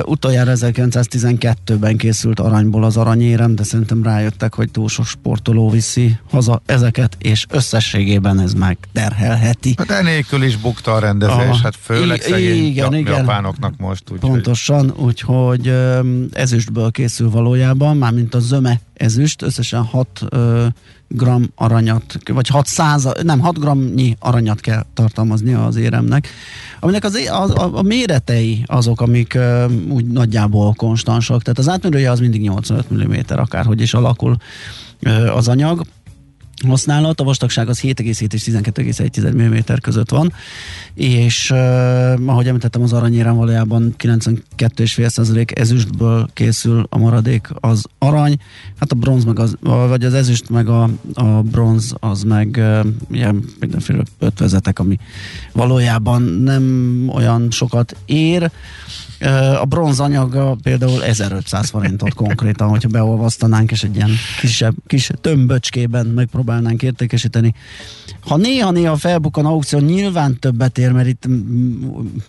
Utoljára 0.05 0.51
1912-ben 0.55 1.97
készült 1.97 2.39
aranyból 2.39 2.83
az 2.83 2.97
aranyérem, 2.97 3.55
de 3.55 3.63
szerintem 3.63 4.03
rájöttek, 4.03 4.53
hogy 4.53 4.71
túl 4.71 4.89
sok 4.89 5.05
sportoló 5.05 5.69
viszi 5.69 6.17
haza 6.29 6.61
ezeket, 6.65 7.17
és 7.19 7.45
összességében 7.49 8.39
ez 8.39 8.53
meg 8.53 8.77
terhelheti. 8.91 9.73
Hát 9.77 9.91
enélkül 9.91 10.43
is 10.43 10.57
bukta 10.57 10.93
a 10.93 10.99
rendezés, 10.99 11.35
Aha. 11.35 11.59
hát 11.63 11.75
főleg 11.81 12.17
I- 12.17 12.21
szegény 12.29 12.65
igen, 12.65 12.93
igen. 12.93 13.15
japánoknak 13.15 13.73
most. 13.77 14.03
Úgy, 14.11 14.19
Pontosan, 14.19 14.89
hogy... 14.89 15.05
úgyhogy 15.05 15.73
ezüstből 16.31 16.91
készül 16.91 17.29
valójában, 17.29 17.97
mármint 17.97 18.35
a 18.35 18.39
zöme 18.39 18.79
ezüst, 18.93 19.41
összesen 19.41 19.83
6 19.83 20.25
gram 21.15 21.51
aranyat, 21.55 22.17
vagy 22.25 22.47
600, 22.47 23.07
nem 23.23 23.39
6 23.39 23.59
gramnyi 23.59 24.15
aranyat 24.19 24.59
kell 24.59 24.85
tartalmazni 24.93 25.53
az 25.53 25.75
éremnek, 25.75 26.27
aminek 26.79 27.03
az, 27.03 27.15
a, 27.15 27.43
a, 27.43 27.77
a 27.77 27.81
méretei 27.81 28.63
azok, 28.65 29.01
amik 29.01 29.33
uh, 29.35 29.71
úgy 29.89 30.05
nagyjából 30.05 30.73
konstansak, 30.73 31.41
tehát 31.41 31.59
az 31.59 31.69
átmérője 31.69 32.11
az 32.11 32.19
mindig 32.19 32.41
85 32.41 32.93
mm, 32.93 33.13
akárhogy 33.27 33.81
is 33.81 33.93
alakul 33.93 34.37
uh, 35.01 35.35
az 35.35 35.47
anyag, 35.47 35.81
használat, 36.67 37.19
a 37.19 37.23
vastagság 37.23 37.69
az 37.69 37.79
7,7 37.79 38.33
és 38.33 38.43
12,1 38.43 39.33
mm 39.33 39.75
között 39.81 40.09
van, 40.09 40.33
és 40.93 41.49
uh, 41.51 41.57
ahogy 42.25 42.47
említettem, 42.47 42.81
az 42.81 42.93
aranyérem 42.93 43.35
valójában 43.35 43.95
92,5% 43.97 45.57
ezüstből 45.57 46.29
készül 46.33 46.85
a 46.89 46.97
maradék 46.97 47.47
az 47.53 47.85
arany, 47.97 48.37
hát 48.79 48.91
a 48.91 48.95
bronz 48.95 49.23
meg 49.23 49.39
az, 49.39 49.55
vagy 49.61 50.03
az 50.03 50.13
ezüst 50.13 50.49
meg 50.49 50.67
a, 50.67 50.89
a 51.13 51.25
bronz 51.41 51.95
az 51.99 52.23
meg 52.23 52.55
uh, 52.59 52.85
ilyen 53.11 53.43
mindenféle 53.59 54.03
ötvezetek, 54.19 54.79
ami 54.79 54.99
valójában 55.51 56.21
nem 56.21 57.09
olyan 57.13 57.51
sokat 57.51 57.95
ér, 58.05 58.51
a 59.61 59.65
bronzanyaga 59.65 60.57
például 60.63 61.03
1500 61.03 61.69
forintot 61.69 62.13
konkrétan, 62.13 62.67
hogyha 62.67 62.89
beolvasztanánk, 62.89 63.71
és 63.71 63.83
egy 63.83 63.95
ilyen 63.95 64.11
kisebb, 64.39 64.75
kis 64.87 65.09
tömböcskében 65.21 66.05
megpróbálnánk 66.05 66.83
értékesíteni. 66.83 67.53
Ha 68.19 68.37
néha-néha 68.37 68.95
felbukkan 68.95 69.45
aukció, 69.45 69.79
nyilván 69.79 70.39
többet 70.39 70.77
ér, 70.77 70.91
mert 70.91 71.07
itt 71.07 71.27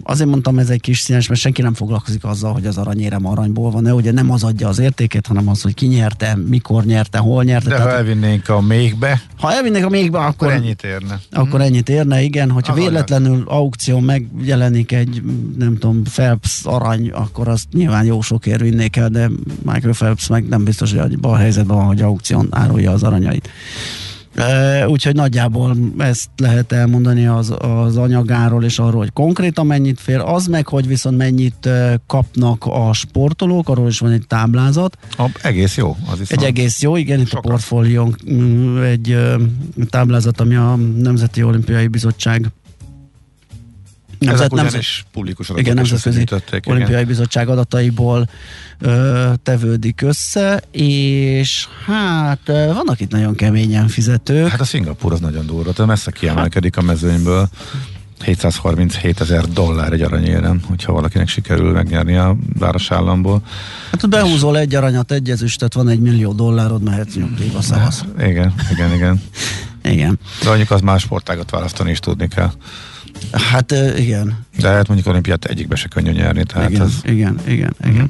azért 0.02 0.28
mondtam 0.28 0.58
ez 0.58 0.68
egy 0.70 0.80
kis 0.80 0.98
színes, 0.98 1.28
mert 1.28 1.40
senki 1.40 1.62
nem 1.62 1.74
foglalkozik 1.74 2.24
azzal, 2.24 2.52
hogy 2.52 2.66
az 2.66 2.78
aranyérem 2.78 3.26
aranyból 3.26 3.70
van, 3.70 3.82
de 3.82 3.94
ugye 3.94 4.12
nem 4.12 4.30
az 4.30 4.44
adja 4.44 4.68
az 4.68 4.78
értéket, 4.78 5.26
hanem 5.26 5.48
az, 5.48 5.62
hogy 5.62 5.74
ki 5.74 5.86
nyerte, 5.86 6.36
mikor 6.48 6.84
nyerte, 6.84 7.18
hol 7.18 7.44
nyerte. 7.44 7.68
De 7.68 7.74
Tehát, 7.74 7.90
ha 7.90 7.96
elvinnénk 7.96 8.48
a 8.48 8.60
mégbe, 8.60 9.22
ha 9.36 9.52
elvinnék 9.52 9.84
a 9.84 9.88
mégbe, 9.88 10.18
akkor, 10.18 10.32
akkor 10.48 10.52
ennyit 10.52 10.82
érne. 10.82 11.20
Akkor 11.32 11.50
hmm. 11.50 11.60
ennyit 11.60 11.88
érne, 11.88 12.22
igen. 12.22 12.50
Hogyha 12.50 12.72
az 12.72 12.78
véletlenül 12.78 13.44
aukció 13.46 13.98
megjelenik 13.98 14.92
egy, 14.92 15.22
nem 15.58 15.78
tudom, 15.78 16.02
Phelps 16.02 16.60
arany, 16.64 16.83
akkor 17.12 17.48
azt 17.48 17.64
nyilván 17.72 18.04
jó 18.04 18.20
sokért 18.20 18.60
vinnék 18.60 18.96
el, 18.96 19.08
de 19.08 19.30
Michael 19.62 19.94
Phelps 19.94 20.26
meg 20.26 20.48
nem 20.48 20.64
biztos, 20.64 20.92
hogy 20.92 21.12
abban 21.14 21.32
a 21.32 21.36
helyzetben 21.36 21.76
van, 21.76 21.86
hogy 21.86 22.02
aukción 22.02 22.46
árulja 22.50 22.92
az 22.92 23.02
aranyait. 23.02 23.48
Úgyhogy 24.86 25.14
nagyjából 25.14 25.76
ezt 25.98 26.28
lehet 26.36 26.72
elmondani 26.72 27.26
az, 27.26 27.54
az 27.58 27.96
anyagáról 27.96 28.64
és 28.64 28.78
arról, 28.78 29.00
hogy 29.00 29.12
konkrétan 29.12 29.66
mennyit 29.66 30.00
fér, 30.00 30.20
az 30.20 30.46
meg, 30.46 30.68
hogy 30.68 30.86
viszont 30.86 31.16
mennyit 31.16 31.68
kapnak 32.06 32.64
a 32.66 32.92
sportolók, 32.92 33.68
arról 33.68 33.88
is 33.88 33.98
van 33.98 34.10
egy 34.10 34.26
táblázat. 34.26 34.98
A, 35.16 35.30
egész 35.42 35.76
jó. 35.76 35.96
Az 36.10 36.20
egy 36.28 36.42
egész 36.42 36.82
jó, 36.82 36.96
igen, 36.96 37.20
itt 37.20 37.28
Sokat. 37.28 37.44
a 37.44 37.48
portfóliónk 37.48 38.16
mm, 38.30 38.78
egy 38.82 39.18
táblázat, 39.90 40.40
ami 40.40 40.54
a 40.54 40.76
Nemzeti 40.96 41.42
Olimpiai 41.42 41.86
Bizottság 41.86 42.50
Nemzet, 44.26 44.52
Ezek 44.52 44.80
is 44.80 45.04
publikus 45.12 45.46
adatok 45.48 45.64
igen, 45.64 45.76
Nemzetközi 45.76 46.24
Olimpiai 46.64 46.88
igen. 46.88 47.06
Bizottság 47.06 47.48
adataiból 47.48 48.28
ö, 48.78 49.30
tevődik 49.42 50.02
össze, 50.02 50.62
és 50.70 51.66
hát 51.86 52.46
vannak 52.46 53.00
itt 53.00 53.10
nagyon 53.10 53.34
keményen 53.34 53.88
fizetők. 53.88 54.48
Hát 54.48 54.60
a 54.60 54.64
Szingapúr 54.64 55.12
az 55.12 55.20
nagyon 55.20 55.46
durva, 55.46 55.72
tehát 55.72 55.90
messze 55.90 56.10
kiemelkedik 56.10 56.76
a 56.76 56.82
mezőnyből. 56.82 57.48
737 58.24 59.20
ezer 59.20 59.44
dollár 59.44 59.92
egy 59.92 60.02
aranyérem, 60.02 60.60
hogyha 60.68 60.92
valakinek 60.92 61.28
sikerül 61.28 61.72
megnyerni 61.72 62.16
a 62.16 62.36
városállamból. 62.58 63.42
Hát 63.90 64.08
behúzol 64.08 64.58
egy 64.58 64.74
aranyat, 64.74 65.12
egy 65.12 65.30
ezüstet, 65.30 65.74
van 65.74 65.88
egy 65.88 66.00
millió 66.00 66.32
dollárod, 66.32 66.82
mehetsz 66.82 67.14
nyugdíjba 67.14 67.62
szavasz. 67.62 68.04
Igen, 68.18 68.54
igen, 68.72 68.94
igen. 68.94 69.22
igen. 69.82 70.18
De 70.42 70.48
mondjuk 70.48 70.70
az 70.70 70.80
más 70.80 71.02
sportágat 71.02 71.50
választani 71.50 71.90
is 71.90 71.98
tudni 71.98 72.28
kell. 72.28 72.52
Hát 73.32 73.74
igen. 73.96 74.44
De 74.58 74.68
hát 74.68 74.86
mondjuk 74.86 75.08
olimpiát 75.08 75.44
egyikbe 75.44 75.76
se 75.76 75.88
könnyű 75.88 76.10
nyerni. 76.10 76.44
Tehát 76.44 76.70
igen, 76.70 76.82
ez... 76.82 76.92
igen, 77.04 77.38
igen, 77.46 77.74
igen. 77.84 77.94
Uh-huh. 77.94 78.08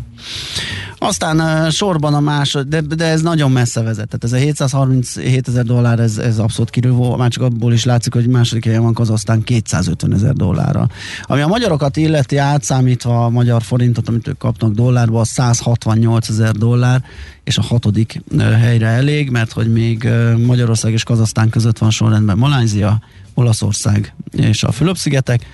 Aztán 0.98 1.40
uh, 1.40 1.70
sorban 1.70 2.14
a 2.14 2.20
másod, 2.20 2.68
de, 2.68 2.80
de 2.80 3.04
ez 3.04 3.22
nagyon 3.22 3.50
messze 3.50 3.82
vezet. 3.82 4.08
Tehát 4.08 4.24
ez 4.24 4.32
a 4.32 4.36
737 4.36 5.48
ezer 5.48 5.64
dollár, 5.64 5.98
ez, 5.98 6.18
ez 6.18 6.38
abszolút 6.38 6.70
kirívó, 6.70 7.16
már 7.16 7.30
csak 7.30 7.42
abból 7.42 7.72
is 7.72 7.84
látszik, 7.84 8.14
hogy 8.14 8.26
második 8.26 8.64
helyen 8.64 8.82
van 8.82 8.94
Kazasztán 8.94 9.42
250 9.42 10.14
ezer 10.14 10.32
dollárra. 10.32 10.88
Ami 11.22 11.40
a 11.40 11.46
magyarokat 11.46 11.96
illeti, 11.96 12.36
átszámítva 12.36 13.24
a 13.24 13.28
magyar 13.28 13.62
forintot, 13.62 14.08
amit 14.08 14.28
ők 14.28 14.38
kapnak 14.38 14.72
dollárba, 14.72 15.20
az 15.20 15.28
168 15.28 16.28
ezer 16.28 16.52
dollár, 16.52 17.02
és 17.44 17.58
a 17.58 17.62
hatodik 17.62 18.22
uh, 18.30 18.52
helyre 18.52 18.86
elég, 18.86 19.30
mert 19.30 19.52
hogy 19.52 19.72
még 19.72 20.02
uh, 20.04 20.38
Magyarország 20.38 20.92
és 20.92 21.02
Kazasztán 21.02 21.48
között 21.48 21.78
van 21.78 21.90
sorrendben 21.90 22.38
Malázia, 22.38 23.00
Olaszország 23.34 24.14
és 24.30 24.62
a 24.62 24.72
Fülöp-szigetek 24.72 25.46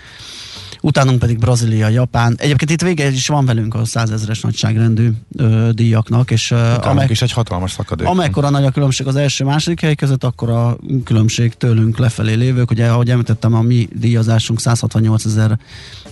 utánunk 0.82 1.18
pedig 1.18 1.38
Brazília, 1.38 1.88
Japán. 1.88 2.34
Egyébként 2.38 2.70
itt 2.70 2.82
vége 2.82 3.10
is 3.10 3.26
van 3.26 3.44
velünk 3.44 3.74
a 3.74 3.84
százezres 3.84 4.40
nagyságrendű 4.40 5.10
ö, 5.36 5.68
díjaknak, 5.72 6.30
és 6.30 6.50
amek, 6.80 7.10
is 7.10 7.22
egy 7.22 7.32
hatalmas 7.32 7.70
szakadék. 7.70 8.06
Amekkora 8.06 8.50
nagy 8.50 8.64
a 8.64 8.70
különbség 8.70 9.06
az 9.06 9.16
első-második 9.16 9.80
hely 9.80 9.94
között, 9.94 10.24
akkor 10.24 10.50
a 10.50 10.76
különbség 11.04 11.54
tőlünk 11.54 11.98
lefelé 11.98 12.34
lévők. 12.34 12.70
Ugye, 12.70 12.88
ahogy 12.88 13.10
említettem, 13.10 13.54
a 13.54 13.60
mi 13.60 13.88
díjazásunk 13.92 14.60
168 14.60 15.24
ezer 15.24 15.58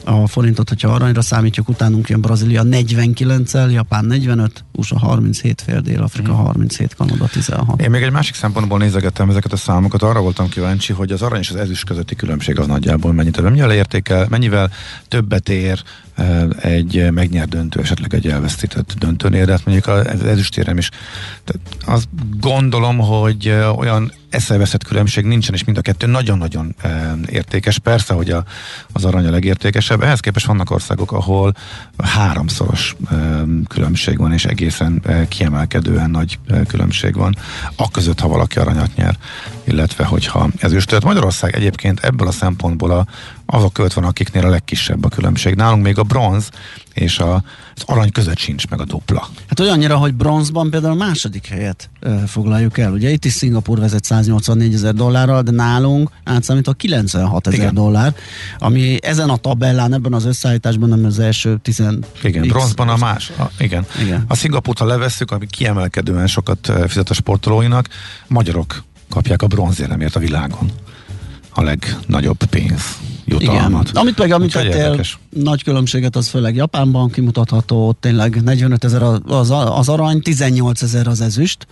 a 0.04 0.26
forintot, 0.26 0.68
hogyha 0.68 0.88
aranyra 0.88 1.20
számítjuk, 1.20 1.68
utánunk 1.68 2.09
jön 2.09 2.20
Brazília 2.20 2.62
49-el, 2.64 3.72
Japán 3.72 4.04
45, 4.04 4.64
USA 4.72 4.98
37, 4.98 5.62
fél 5.66 5.81
Dél-Afrika 5.81 6.33
37, 6.33 6.94
hmm. 6.96 7.07
Kanada 7.07 7.28
16. 7.33 7.81
Én 7.81 7.90
még 7.90 8.02
egy 8.02 8.12
másik 8.12 8.35
szempontból 8.35 8.78
nézegettem 8.78 9.31
ezeket 9.31 9.52
a 9.52 9.57
számokat, 9.57 10.02
arra 10.02 10.20
voltam 10.20 10.48
kíváncsi, 10.48 10.92
hogy 10.92 11.12
az 11.12 11.22
arany 11.22 11.40
és 11.40 11.50
az 11.50 11.57
ezüst 11.57 11.85
közötti 11.85 12.14
különbség 12.14 12.59
az 12.59 12.66
nagyjából 12.66 13.12
mennyit, 13.12 13.40
mennyivel 13.40 13.72
értékel, 13.72 14.26
mennyivel 14.31 14.57
többet 15.08 15.48
ér 15.48 15.82
egy 16.60 17.10
megnyert 17.10 17.48
döntő, 17.48 17.80
esetleg 17.80 18.14
egy 18.14 18.28
elvesztített 18.28 18.94
döntőnél, 18.98 19.44
de 19.44 19.52
hát 19.52 19.64
mondjuk 19.64 19.86
az 19.86 20.24
ezüstérem 20.24 20.78
is. 20.78 20.88
Tehát 21.44 21.60
azt 21.86 22.08
gondolom, 22.40 22.98
hogy 22.98 23.54
olyan 23.76 24.12
eszeveszett 24.30 24.84
különbség 24.84 25.24
nincsen, 25.24 25.54
és 25.54 25.64
mind 25.64 25.78
a 25.78 25.80
kettő 25.80 26.06
nagyon-nagyon 26.06 26.74
értékes. 27.26 27.78
Persze, 27.78 28.14
hogy 28.14 28.30
a, 28.30 28.44
az 28.92 29.04
arany 29.04 29.26
a 29.26 29.30
legértékesebb. 29.30 30.02
Ehhez 30.02 30.20
képest 30.20 30.46
vannak 30.46 30.70
országok, 30.70 31.12
ahol 31.12 31.54
háromszoros 31.98 32.96
különbség 33.68 34.18
van, 34.18 34.32
és 34.32 34.44
egészen 34.44 35.02
kiemelkedően 35.28 36.10
nagy 36.10 36.38
különbség 36.66 37.14
van. 37.14 37.36
A 37.76 38.12
ha 38.20 38.28
valaki 38.28 38.58
aranyat 38.58 38.94
nyer, 38.96 39.16
illetve 39.64 40.04
hogyha 40.04 40.48
ezüstöt. 40.58 41.04
Magyarország 41.04 41.54
egyébként 41.54 42.00
ebből 42.00 42.28
a 42.28 42.32
szempontból 42.32 42.90
a, 42.90 43.06
azok 43.50 43.72
költ 43.72 43.92
van, 43.92 44.04
akiknél 44.04 44.44
a 44.44 44.48
legkisebb 44.48 45.04
a 45.04 45.08
különbség. 45.08 45.54
Nálunk 45.54 45.82
még 45.82 45.98
a 45.98 46.02
bronz 46.02 46.50
és 46.94 47.18
a, 47.18 47.34
az 47.74 47.82
arany 47.87 48.12
között 48.12 48.38
sincs 48.38 48.68
meg 48.68 48.80
a 48.80 48.84
dupla. 48.84 49.28
Hát 49.48 49.61
olyannyira, 49.61 49.96
hogy 49.96 50.14
bronzban 50.14 50.70
például 50.70 50.92
a 50.92 51.04
második 51.04 51.46
helyet 51.46 51.90
e, 52.00 52.11
foglaljuk 52.11 52.78
el. 52.78 52.92
Ugye 52.92 53.11
itt 53.11 53.24
is 53.24 53.32
Szingapur 53.32 53.78
vezet 53.78 54.04
184 54.04 54.74
ezer 54.74 54.94
dollárral, 54.94 55.42
de 55.42 55.50
nálunk 55.50 56.11
átszámítva 56.24 56.72
96 56.72 57.46
ezer 57.46 57.72
dollár, 57.72 58.14
ami 58.58 58.98
ezen 59.02 59.28
a 59.28 59.37
tabellán, 59.37 59.94
ebben 59.94 60.12
az 60.12 60.24
összeállításban 60.24 60.88
nem 60.88 61.04
az 61.04 61.18
első 61.18 61.58
10 61.62 61.82
Igen, 62.22 62.42
X 62.42 62.48
bronzban 62.48 62.88
a 62.88 62.96
más. 62.96 63.32
A, 63.38 63.42
igen. 63.58 63.87
igen. 64.00 64.24
A 64.28 64.34
Szingapurt, 64.34 64.78
ha 64.78 64.84
levesszük, 64.84 65.30
ami 65.30 65.46
kiemelkedően 65.46 66.26
sokat 66.26 66.72
fizet 66.87 67.11
a 67.11 67.14
sportolóinak, 67.14 67.88
magyarok 68.26 68.84
kapják 69.11 69.42
a 69.42 69.46
bronzéremért 69.46 70.16
a 70.16 70.20
világon 70.20 70.70
a 71.58 71.62
legnagyobb 71.62 72.44
pénz 72.50 72.98
jutalmat. 73.28 73.88
Igen. 73.88 74.02
Amit 74.02 74.18
meg 74.18 74.30
említettél, 74.30 75.00
nagy 75.30 75.62
különbséget 75.62 76.16
az 76.16 76.28
főleg 76.28 76.54
Japánban 76.54 77.10
kimutatható, 77.10 77.88
ott 77.88 78.00
tényleg 78.00 78.42
45 78.42 78.84
ezer 78.84 79.02
az, 79.26 79.50
az 79.50 79.88
arany, 79.88 80.22
18 80.22 80.82
ezer 80.82 81.06
az 81.06 81.20
ezüst, 81.20 81.66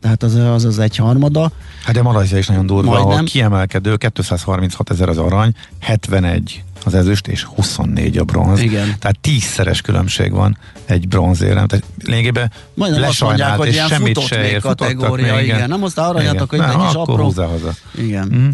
tehát 0.00 0.22
az 0.22 0.34
az, 0.34 0.64
az 0.64 0.78
egy 0.78 0.96
harmada. 0.96 1.50
Hát 1.84 1.94
de 1.94 2.02
Malajzia 2.02 2.38
is 2.38 2.46
nagyon 2.46 2.66
durva, 2.66 2.90
Majdnem. 2.90 3.10
ahol 3.12 3.24
kiemelkedő, 3.24 3.96
236 3.96 4.90
ezer 4.90 5.08
az 5.08 5.18
arany, 5.18 5.52
71 5.80 6.64
az 6.86 6.94
ezüst 6.94 7.26
és 7.26 7.42
24 7.44 8.18
a 8.18 8.24
bronz. 8.24 8.60
Igen. 8.60 8.94
Tehát 8.98 9.18
tízszeres 9.20 9.80
különbség 9.80 10.32
van 10.32 10.58
egy 10.84 11.08
bronzérem. 11.08 11.66
Tehát 11.66 11.84
lényegében 12.04 12.52
Majdnem 12.74 13.02
azt 13.02 13.20
mondják, 13.20 13.56
hogy 13.56 13.68
és 13.68 13.84
semmit 13.88 14.20
se 14.20 14.50
ér. 14.50 14.60
kategória, 14.60 15.34
még, 15.34 15.44
igen. 15.44 15.56
igen. 15.56 15.68
Nem 15.68 15.80
hozta 15.80 16.08
aranyat, 16.08 16.40
akkor 16.40 16.60
egy 16.60 16.66
kis 16.66 16.94
apró. 16.94 17.24
haza. 17.24 17.74
Igen. 17.98 18.32
Mm. 18.34 18.48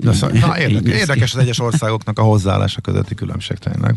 Na, 0.00 0.58
érdekes, 0.58 0.98
érdekes 0.98 1.34
az 1.34 1.40
egyes 1.40 1.58
országoknak 1.58 2.18
a 2.18 2.22
hozzáállása 2.22 2.80
közötti 2.80 3.14
különbség 3.14 3.56
tényleg. 3.58 3.96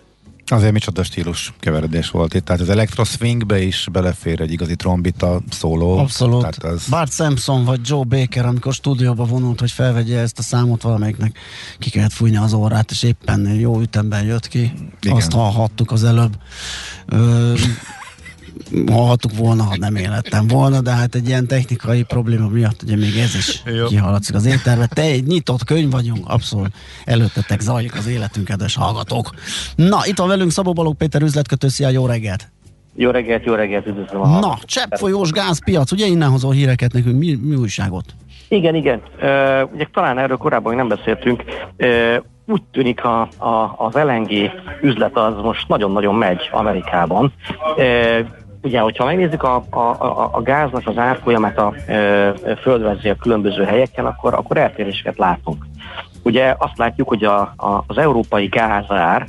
Azért 0.51 0.71
micsoda 0.71 1.03
stílus 1.03 1.53
keveredés 1.59 2.09
volt 2.09 2.33
itt, 2.33 2.45
tehát 2.45 2.61
az 2.61 2.69
Electro-swingbe 2.69 3.61
is 3.61 3.87
belefér 3.91 4.41
egy 4.41 4.51
igazi 4.51 4.75
trombita 4.75 5.41
szóló. 5.49 5.97
Abszolút. 5.97 6.39
Tehát 6.39 6.63
az... 6.63 6.87
Bart 6.89 7.13
Simpson 7.13 7.63
vagy 7.65 7.79
Joe 7.83 8.03
Baker, 8.03 8.45
amikor 8.45 8.73
stúdióba 8.73 9.25
vonult, 9.25 9.59
hogy 9.59 9.71
felvegye 9.71 10.19
ezt 10.19 10.39
a 10.39 10.41
számot 10.41 10.81
valamelyiknek, 10.81 11.37
ki 11.79 11.89
kellett 11.89 12.11
fújni 12.11 12.37
az 12.37 12.53
órát, 12.53 12.91
és 12.91 13.03
éppen 13.03 13.47
jó 13.47 13.81
ütemben 13.81 14.23
jött 14.23 14.47
ki. 14.47 14.73
Igen. 15.01 15.15
Azt 15.15 15.31
hallhattuk 15.31 15.91
az 15.91 16.03
előbb. 16.03 16.37
Ö, 17.05 17.53
hallhattuk 18.91 19.37
volna, 19.37 19.63
ha 19.63 19.75
nem 19.77 19.95
élettem 19.95 20.47
volna, 20.47 20.81
de 20.81 20.91
hát 20.91 21.15
egy 21.15 21.27
ilyen 21.27 21.47
technikai 21.47 22.03
probléma 22.03 22.47
miatt 22.47 22.81
ugye 22.83 22.95
még 22.95 23.17
ez 23.17 23.35
is 23.35 23.63
kihaladszik 23.87 24.35
az 24.35 24.45
étterbe. 24.45 24.85
Te 24.85 25.01
egy 25.01 25.23
nyitott 25.23 25.63
könyv 25.63 25.91
vagyunk, 25.91 26.29
abszolút 26.29 26.71
előttetek 27.05 27.59
zajlik 27.59 27.95
az 27.97 28.07
életünk, 28.07 28.45
kedves 28.45 28.75
hallgatók. 28.75 29.29
Na, 29.75 29.99
itt 30.05 30.17
van 30.17 30.27
velünk 30.27 30.51
Szabó 30.51 30.73
Balogh 30.73 30.97
Péter 30.97 31.21
üzletkötő, 31.21 31.67
szia, 31.67 31.89
jó 31.89 32.05
reggelt! 32.05 32.51
Jó 32.95 33.09
reggelt, 33.09 33.45
jó 33.45 33.53
reggelt, 33.53 33.87
üdvözlöm 33.87 34.21
a 34.21 34.39
Na, 34.39 34.57
cseppfolyós 34.65 35.31
gázpiac, 35.31 35.91
ugye 35.91 36.05
innen 36.05 36.29
hozol 36.29 36.51
híreket 36.51 36.93
nekünk, 36.93 37.17
mi, 37.19 37.37
mi 37.41 37.55
újságot? 37.55 38.05
Igen, 38.47 38.75
igen. 38.75 39.01
Uh, 39.15 39.73
ugye 39.73 39.87
talán 39.93 40.17
erről 40.17 40.37
korábban 40.37 40.75
nem 40.75 40.87
beszéltünk. 40.87 41.43
Uh, 41.77 42.23
úgy 42.45 42.61
tűnik 42.71 43.03
a, 43.03 43.21
a, 43.21 43.75
az 43.77 43.93
LNG 43.93 44.31
üzlet 44.81 45.17
az 45.17 45.33
most 45.43 45.67
nagyon-nagyon 45.67 46.15
megy 46.15 46.49
Amerikában. 46.51 47.33
Uh, 47.77 48.19
Ugye, 48.63 48.79
hogyha 48.79 49.05
megnézzük 49.05 49.43
a, 49.43 49.63
a, 49.69 49.79
a, 49.79 50.29
a 50.33 50.41
gáznak 50.41 50.87
az 50.87 50.97
árfolyamát 50.97 51.57
a 51.57 51.73
földrezi 52.61 53.09
a 53.09 53.15
különböző 53.15 53.63
helyeken, 53.63 54.05
akkor, 54.05 54.33
akkor 54.33 54.57
eltéréseket 54.57 55.17
látunk. 55.17 55.65
Ugye 56.23 56.55
azt 56.57 56.77
látjuk, 56.77 57.07
hogy 57.07 57.23
a, 57.23 57.39
a, 57.39 57.83
az 57.87 57.97
európai 57.97 58.45
gázár 58.45 59.27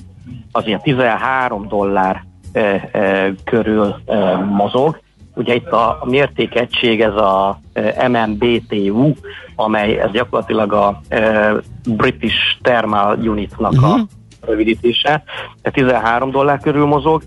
az 0.53 0.67
ilyen 0.67 0.81
13 0.81 1.69
dollár 1.69 2.25
e, 2.53 2.89
e, 2.93 3.33
körül 3.45 3.95
e, 4.07 4.37
mozog. 4.37 5.01
Ugye 5.35 5.55
itt 5.55 5.69
a, 5.69 5.89
a 6.01 6.07
mértékegység 6.07 7.01
ez 7.01 7.15
a 7.15 7.61
e, 7.73 8.09
MMBTU, 8.09 9.13
amely 9.57 9.99
ez 9.99 10.11
gyakorlatilag 10.11 10.73
a 10.73 11.01
e, 11.09 11.53
British 11.89 12.59
Thermal 12.63 13.19
Unitnak 13.19 13.83
a 13.83 13.97
mhm. 13.97 14.01
rövidítése. 14.41 15.23
13 15.63 16.31
dollár 16.31 16.61
körül 16.61 16.87
mozog, 16.87 17.23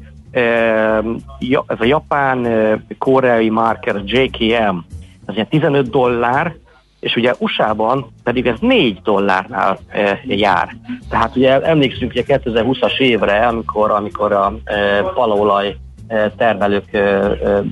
ez 1.68 1.80
a 1.80 1.86
japán 1.86 2.48
koreai 2.98 3.50
marker 3.50 4.02
JKM, 4.06 4.78
ez 5.26 5.36
ilyen 5.36 5.48
15 5.50 5.90
dollár, 5.90 6.56
és 7.00 7.16
ugye 7.16 7.34
USA-ban 7.40 8.12
pedig 8.24 8.46
ez 8.46 8.60
4 8.60 9.02
dollárnál 9.04 9.80
e, 9.88 10.20
jár. 10.26 10.76
Tehát 11.10 11.36
ugye 11.36 11.62
emlékszünk 11.62 12.12
ugye 12.12 12.24
2020-as 12.28 13.00
évre, 13.00 13.48
amikor, 13.48 13.92
amikor 13.92 14.32
a 14.32 14.54
e, 14.64 15.02
palaolaj 15.02 15.76
e, 16.08 16.32
termelők 16.38 16.94
e, 16.94 17.00
e, 17.00 17.64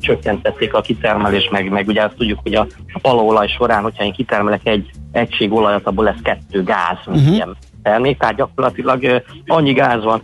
csökkentették 0.00 0.74
a 0.74 0.80
kitermelést, 0.80 1.50
meg, 1.50 1.70
meg 1.70 1.88
ugye 1.88 2.02
azt 2.02 2.14
tudjuk, 2.14 2.38
hogy 2.42 2.54
a, 2.54 2.66
a 2.92 2.98
palaolaj 2.98 3.48
során, 3.48 3.82
hogyha 3.82 4.04
én 4.04 4.12
kitermelek 4.12 4.66
egy 4.66 4.90
egység 5.12 5.52
olajat, 5.52 5.86
abból 5.86 6.04
lesz 6.04 6.22
kettő 6.22 6.62
gáz, 6.64 6.98
uh-huh. 7.06 7.34
ilyen 7.34 7.56
termék, 7.82 8.18
tehát 8.18 8.34
gyakorlatilag 8.36 9.22
annyi 9.46 9.72
gáz 9.72 10.04
van 10.04 10.22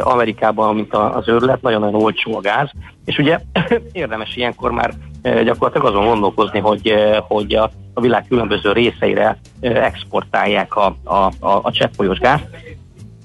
Amerikában, 0.00 0.74
mint 0.74 0.94
az 0.94 1.28
őrület, 1.28 1.62
nagyon-nagyon 1.62 2.02
olcsó 2.02 2.36
a 2.36 2.40
gáz, 2.40 2.70
és 3.04 3.18
ugye 3.18 3.40
érdemes 3.92 4.36
ilyenkor 4.36 4.70
már 4.70 4.92
gyakorlatilag 5.22 5.86
azon 5.86 6.04
gondolkozni, 6.04 6.58
hogy, 6.58 6.94
hogy 7.28 7.54
a, 7.54 7.70
a 7.94 8.00
világ 8.00 8.24
különböző 8.28 8.72
részeire 8.72 9.38
exportálják 9.60 10.76
a, 10.76 10.96
a, 11.04 11.14
a, 11.14 11.60
a 11.62 11.70
cseppfolyós 11.72 12.18
gázt. 12.18 12.46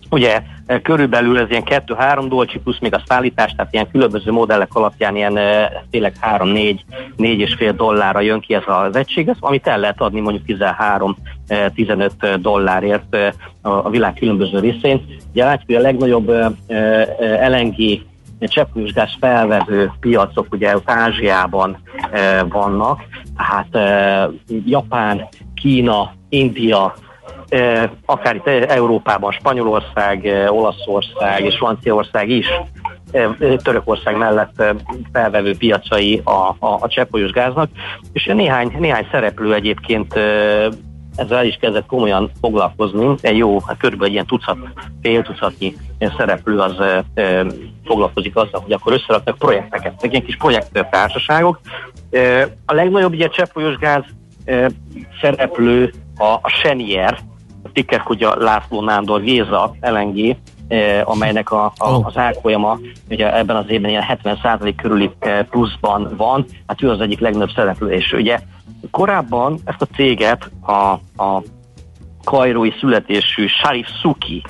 Ugye 0.09 0.41
körülbelül 0.83 1.39
ez 1.39 1.49
ilyen 1.49 1.63
2-3 1.65 2.25
dolcsi 2.29 2.59
plusz 2.59 2.79
még 2.79 2.93
a 2.93 3.03
szállítás, 3.05 3.53
tehát 3.55 3.73
ilyen 3.73 3.91
különböző 3.91 4.31
modellek 4.31 4.75
alapján 4.75 5.15
ilyen 5.15 5.39
tényleg 5.89 6.13
3-4-4,5 6.21 7.73
dollárra 7.75 8.19
jön 8.19 8.39
ki 8.39 8.53
ez 8.53 8.63
az 8.65 8.95
egység, 8.95 9.27
ez, 9.27 9.35
amit 9.39 9.67
el 9.67 9.79
lehet 9.79 10.01
adni 10.01 10.19
mondjuk 10.19 10.45
13-15 11.51 12.37
dollárért 12.41 13.17
a 13.61 13.89
világ 13.89 14.13
különböző 14.13 14.59
részén. 14.59 15.05
Ugye 15.31 15.43
látjuk, 15.43 15.65
hogy 15.65 15.75
a 15.75 15.79
legnagyobb 15.79 16.31
LNG 17.47 18.01
cseppfolyósgáz 18.39 19.15
felvevő 19.19 19.91
piacok 19.99 20.47
ugye 20.51 20.75
Ázsiában 20.85 21.77
vannak, 22.49 23.01
tehát 23.37 23.77
Japán, 24.65 25.27
Kína, 25.53 26.13
India, 26.29 26.93
akár 28.05 28.35
itt 28.35 28.47
Európában, 28.47 29.31
Spanyolország, 29.31 30.29
Olaszország 30.49 31.45
és 31.45 31.57
Franciaország 31.57 32.29
is 32.29 32.47
Törökország 33.63 34.17
mellett 34.17 34.63
felvevő 35.11 35.57
piacai 35.57 36.21
a, 36.23 36.55
a, 36.59 36.79
a 36.79 37.29
gáznak, 37.33 37.69
és 38.13 38.25
néhány, 38.25 38.75
néhány 38.79 39.07
szereplő 39.11 39.53
egyébként 39.53 40.19
ezzel 41.15 41.45
is 41.45 41.57
kezdett 41.61 41.85
komolyan 41.85 42.31
foglalkozni. 42.41 43.15
Egy 43.21 43.37
jó, 43.37 43.59
hát 43.59 43.77
körülbelül 43.77 44.13
ilyen 44.13 44.25
tucat, 44.25 44.57
fél 45.01 45.21
tucatnyi 45.21 45.75
szereplő 46.17 46.59
az 46.59 46.79
e, 47.13 47.45
foglalkozik 47.85 48.35
azzal, 48.35 48.61
hogy 48.61 48.71
akkor 48.71 48.93
összeraknak 48.93 49.37
projekteket, 49.37 50.01
meg 50.01 50.11
ilyen 50.11 50.25
kis 50.25 50.35
projekttársaságok. 50.35 51.59
E, 52.11 52.41
a 52.65 52.73
legnagyobb 52.73 53.13
ilyen 53.13 53.29
cseppfolyós 53.29 53.75
gáz 53.75 54.03
e, 54.45 54.69
szereplő 55.21 55.93
a, 56.17 56.23
a 56.41 56.49
Senier, 56.49 57.19
a 57.63 57.71
ticker 57.73 58.03
a 58.05 58.35
László 58.37 58.81
Nándor 58.81 59.21
Géza 59.21 59.75
LNG, 59.81 60.35
amelynek 61.03 61.51
a, 61.51 61.65
a, 61.77 61.89
az 62.03 62.17
árfolyama 62.17 62.79
ugye 63.09 63.37
ebben 63.37 63.55
az 63.55 63.65
évben 63.67 63.89
ilyen 63.89 64.19
70% 64.23 64.73
körüli 64.81 65.11
pluszban 65.49 66.13
van, 66.17 66.45
hát 66.67 66.81
ő 66.81 66.89
az 66.89 66.99
egyik 66.99 67.19
legnagyobb 67.19 67.51
szereplő, 67.55 67.91
és 67.91 68.13
ugye 68.13 68.39
korábban 68.91 69.59
ezt 69.65 69.81
a 69.81 69.87
céget 69.95 70.51
a, 70.61 70.91
a 71.23 71.43
kajrói 72.23 72.71
születésű 72.79 73.47
Sharif 73.47 73.87
Suki 74.01 74.43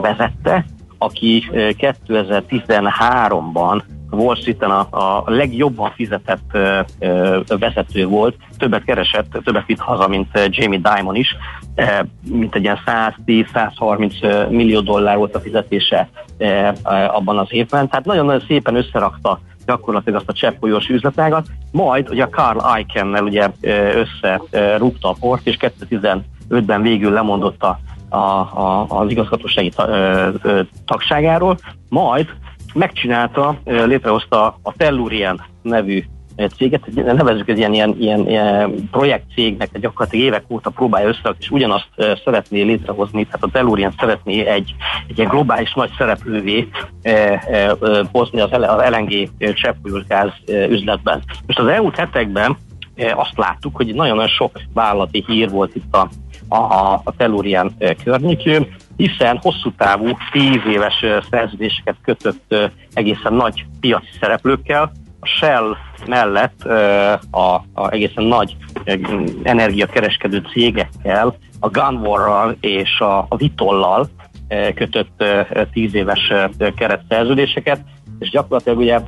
vezette, 0.00 0.64
aki 0.98 1.48
2013-ban 1.52 3.82
Wall 4.10 4.36
Street-en 4.36 4.70
a, 4.70 4.86
a 4.90 5.24
legjobban 5.26 5.90
fizetett 5.90 6.50
ö, 6.52 6.80
ö, 6.98 7.40
vezető 7.58 8.06
volt, 8.06 8.36
többet 8.58 8.84
keresett, 8.84 9.38
többet 9.44 9.66
vitt 9.66 9.78
haza, 9.78 10.08
mint 10.08 10.28
Jamie 10.48 10.78
Dimon 10.78 11.14
is, 11.14 11.36
e, 11.74 12.06
mint 12.28 12.54
egy 12.54 12.62
ilyen 12.62 12.78
110-130 12.86 14.48
millió 14.48 14.80
dollár 14.80 15.16
volt 15.16 15.34
a 15.34 15.40
fizetése 15.40 16.08
e, 16.38 16.74
abban 17.06 17.38
az 17.38 17.48
évben, 17.50 17.88
tehát 17.88 18.04
nagyon-nagyon 18.04 18.44
szépen 18.46 18.74
összerakta 18.74 19.40
gyakorlatilag 19.68 20.18
azt 20.18 20.28
a 20.28 20.32
cseppfolyós 20.32 20.88
üzletágat, 20.88 21.46
majd 21.72 22.08
ugye 22.10 22.22
a 22.22 22.28
Carl 22.28 22.78
Icahn-nel 22.78 23.24
ugye 23.24 23.48
összerúgta 23.94 25.08
a 25.08 25.16
port, 25.20 25.46
és 25.46 25.56
2015-ben 25.60 26.82
végül 26.82 27.12
lemondott 27.12 27.62
a, 27.62 27.78
a, 28.08 28.16
a, 28.16 28.86
az 28.88 29.10
igazgatósági 29.10 29.68
ta, 29.68 29.88
ö, 29.88 30.30
ö, 30.42 30.60
tagságáról, 30.86 31.58
majd 31.88 32.28
megcsinálta, 32.74 33.58
létrehozta 33.64 34.58
a 34.62 34.72
Tellurian 34.76 35.44
nevű 35.62 36.04
céget, 36.56 36.94
nevezzük 36.94 37.48
ez 37.48 37.58
ilyen, 37.58 37.72
ilyen, 37.72 37.96
ilyen, 37.98 38.28
ilyen 38.28 38.88
projektcégnek, 38.90 39.78
gyakorlatilag 39.78 40.26
évek 40.26 40.44
óta 40.48 40.70
próbálja 40.70 41.08
össze, 41.08 41.34
és 41.38 41.50
ugyanazt 41.50 41.88
szeretné 42.24 42.62
létrehozni, 42.62 43.24
tehát 43.24 43.42
a 43.42 43.50
Tellurian 43.52 43.94
szeretné 43.98 44.46
egy, 44.46 44.74
egy 45.08 45.18
ilyen 45.18 45.30
globális 45.30 45.74
nagy 45.74 45.90
szereplővé 45.98 46.68
hozni 48.12 48.40
az, 48.40 48.50
LNG 48.90 49.28
cseppfolyósgáz 49.54 50.30
üzletben. 50.46 51.22
Most 51.46 51.58
az 51.58 51.66
elmúlt 51.66 51.96
hetekben 51.96 52.56
azt 53.14 53.36
láttuk, 53.36 53.76
hogy 53.76 53.94
nagyon-nagyon 53.94 54.28
sok 54.28 54.60
vállalati 54.72 55.24
hír 55.26 55.50
volt 55.50 55.74
itt 55.74 55.94
a, 55.94 56.08
a, 56.54 56.92
a 57.04 57.12
Tellurian 57.16 57.76
környékén, 58.04 58.76
hiszen 58.96 59.38
hosszú 59.42 59.72
távú, 59.76 60.16
tíz 60.32 60.60
éves 60.68 61.04
szerződéseket 61.30 61.96
kötött 62.02 62.54
egészen 62.92 63.34
nagy 63.34 63.64
piaci 63.80 64.10
szereplőkkel, 64.20 64.92
a 65.20 65.26
Shell 65.26 65.76
mellett 66.06 66.64
a, 67.30 67.54
a 67.74 67.90
egészen 67.90 68.24
nagy 68.24 68.56
energiakereskedő 69.42 70.42
cégekkel, 70.52 71.36
a 71.60 71.68
Gunwar-ral 71.68 72.56
és 72.60 73.00
a, 73.00 73.18
a 73.28 73.36
Vitollal 73.36 74.08
kötött 74.74 75.24
tíz 75.72 75.94
éves 75.94 76.32
keretszerződéseket, 76.76 77.80
és 78.18 78.30
gyakorlatilag 78.30 78.78
ugye 78.78 79.00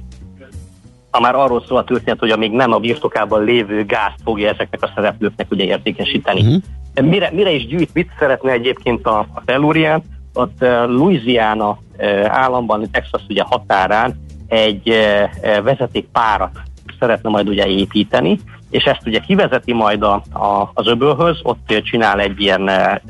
ha 1.11 1.21
már 1.21 1.35
arról 1.35 1.65
szól 1.67 1.79
a 1.79 1.85
történet, 1.85 2.19
hogy 2.19 2.31
amíg 2.31 2.51
nem 2.51 2.73
a 2.73 2.79
birtokában 2.79 3.45
lévő 3.45 3.85
gázt 3.85 4.19
fogja 4.25 4.49
ezeknek 4.49 4.83
a 4.83 4.91
szereplőknek 4.95 5.51
ugye 5.51 5.65
értékesíteni. 5.65 6.41
Uh-huh. 6.41 7.09
Mire, 7.09 7.31
mire 7.33 7.51
is 7.51 7.67
gyűjt, 7.67 7.95
mit 7.95 8.11
szeretne 8.19 8.51
egyébként 8.51 9.07
a, 9.07 9.19
a 9.19 9.45
Tellurian? 9.45 10.03
Ott 10.35 10.57
uh, 10.61 10.87
Louisiana 10.87 11.79
uh, 11.99 12.25
államban, 12.29 12.91
Texas 12.91 13.23
ugye 13.29 13.43
határán 13.43 14.15
egy 14.51 14.89
uh, 14.89 15.63
vezetékpárat 15.63 16.61
szeretne 16.99 17.31
majd 17.31 17.49
ugye 17.49 17.67
építeni, 17.67 18.39
és 18.71 18.85
ezt 18.85 19.07
ugye 19.07 19.19
kivezeti 19.19 19.73
majd 19.73 20.03
a, 20.03 20.23
a, 20.33 20.71
az 20.75 20.87
öbölhöz, 20.87 21.39
ott 21.43 21.83
csinál 21.83 22.21
egy 22.21 22.41
ilyen 22.41 22.69
e, 22.69 23.03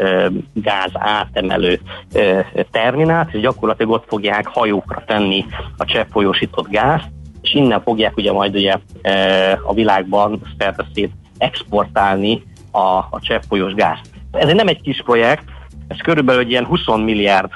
gáz 0.53 0.90
átemelő 0.92 1.81
e, 2.12 2.46
terminált, 2.70 3.35
és 3.35 3.40
gyakorlatilag 3.40 3.92
ott 3.92 4.05
fogják 4.09 4.46
hajókra 4.46 5.03
tenni 5.07 5.44
a 5.76 5.85
cseppfolyósított 5.85 6.68
gázt, 6.68 7.09
és 7.42 7.55
innen 7.55 7.83
fogják 7.83 8.16
ugye 8.16 8.33
majd 8.33 8.57
ugye 8.57 8.76
e, 9.03 9.61
a 9.64 9.74
világban 9.74 10.40
szerte 10.59 10.87
szét 10.94 11.12
exportálni 11.38 12.42
a, 12.70 12.79
a 13.11 13.18
cseppfolyós 13.20 13.74
gázt. 13.74 14.11
Ez 14.33 14.53
nem 14.53 14.68
egy 14.68 14.81
kis 14.81 15.03
projekt, 15.03 15.44
ez 15.90 15.98
körülbelül 16.03 16.40
egy 16.40 16.50
ilyen 16.50 16.64
20 16.64 16.87
milliárd 16.87 17.50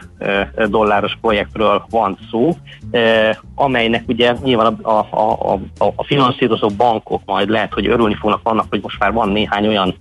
dolláros 0.67 1.19
projektről 1.21 1.85
van 1.91 2.19
szó, 2.31 2.57
amelynek 3.55 4.09
ugye 4.09 4.35
nyilván 4.43 4.67
a, 4.67 4.91
a, 4.91 5.53
a, 5.53 5.61
a 5.97 6.05
finanszírozó 6.05 6.69
bankok 6.69 7.23
majd 7.25 7.49
lehet, 7.49 7.73
hogy 7.73 7.87
örülni 7.87 8.15
fognak 8.15 8.41
annak, 8.43 8.67
hogy 8.71 8.81
most 8.83 8.99
már 8.99 9.13
van 9.13 9.29
néhány 9.29 9.67
olyan 9.67 9.95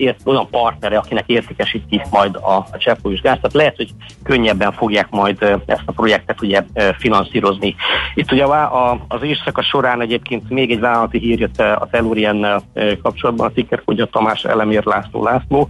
ért, 0.00 0.20
olyan 0.24 0.48
partnere, 0.50 0.98
akinek 0.98 1.24
értékesíti 1.26 2.02
majd 2.10 2.36
a, 2.36 2.66
a 2.72 2.78
cseppfolyós 2.78 3.20
gáz, 3.20 3.36
tehát 3.36 3.52
lehet, 3.52 3.76
hogy 3.76 3.90
könnyebben 4.22 4.72
fogják 4.72 5.10
majd 5.10 5.42
ezt 5.66 5.82
a 5.84 5.92
projektet 5.92 6.42
ugye 6.42 6.62
finanszírozni. 6.98 7.74
Itt 8.14 8.32
ugye 8.32 8.44
a, 8.44 9.04
az 9.08 9.22
éjszaka 9.22 9.62
során 9.62 10.00
egyébként 10.00 10.50
még 10.50 10.70
egy 10.70 10.80
vállalati 10.80 11.18
hír 11.18 11.40
jött 11.40 11.58
a 11.58 11.88
Telluriennel 11.90 12.62
kapcsolatban, 13.02 13.46
a 13.46 13.52
ticker, 13.52 13.82
hogy 13.84 14.00
a 14.00 14.06
Tamás 14.06 14.44
Elemér 14.44 14.84
László 14.84 15.24
László, 15.24 15.68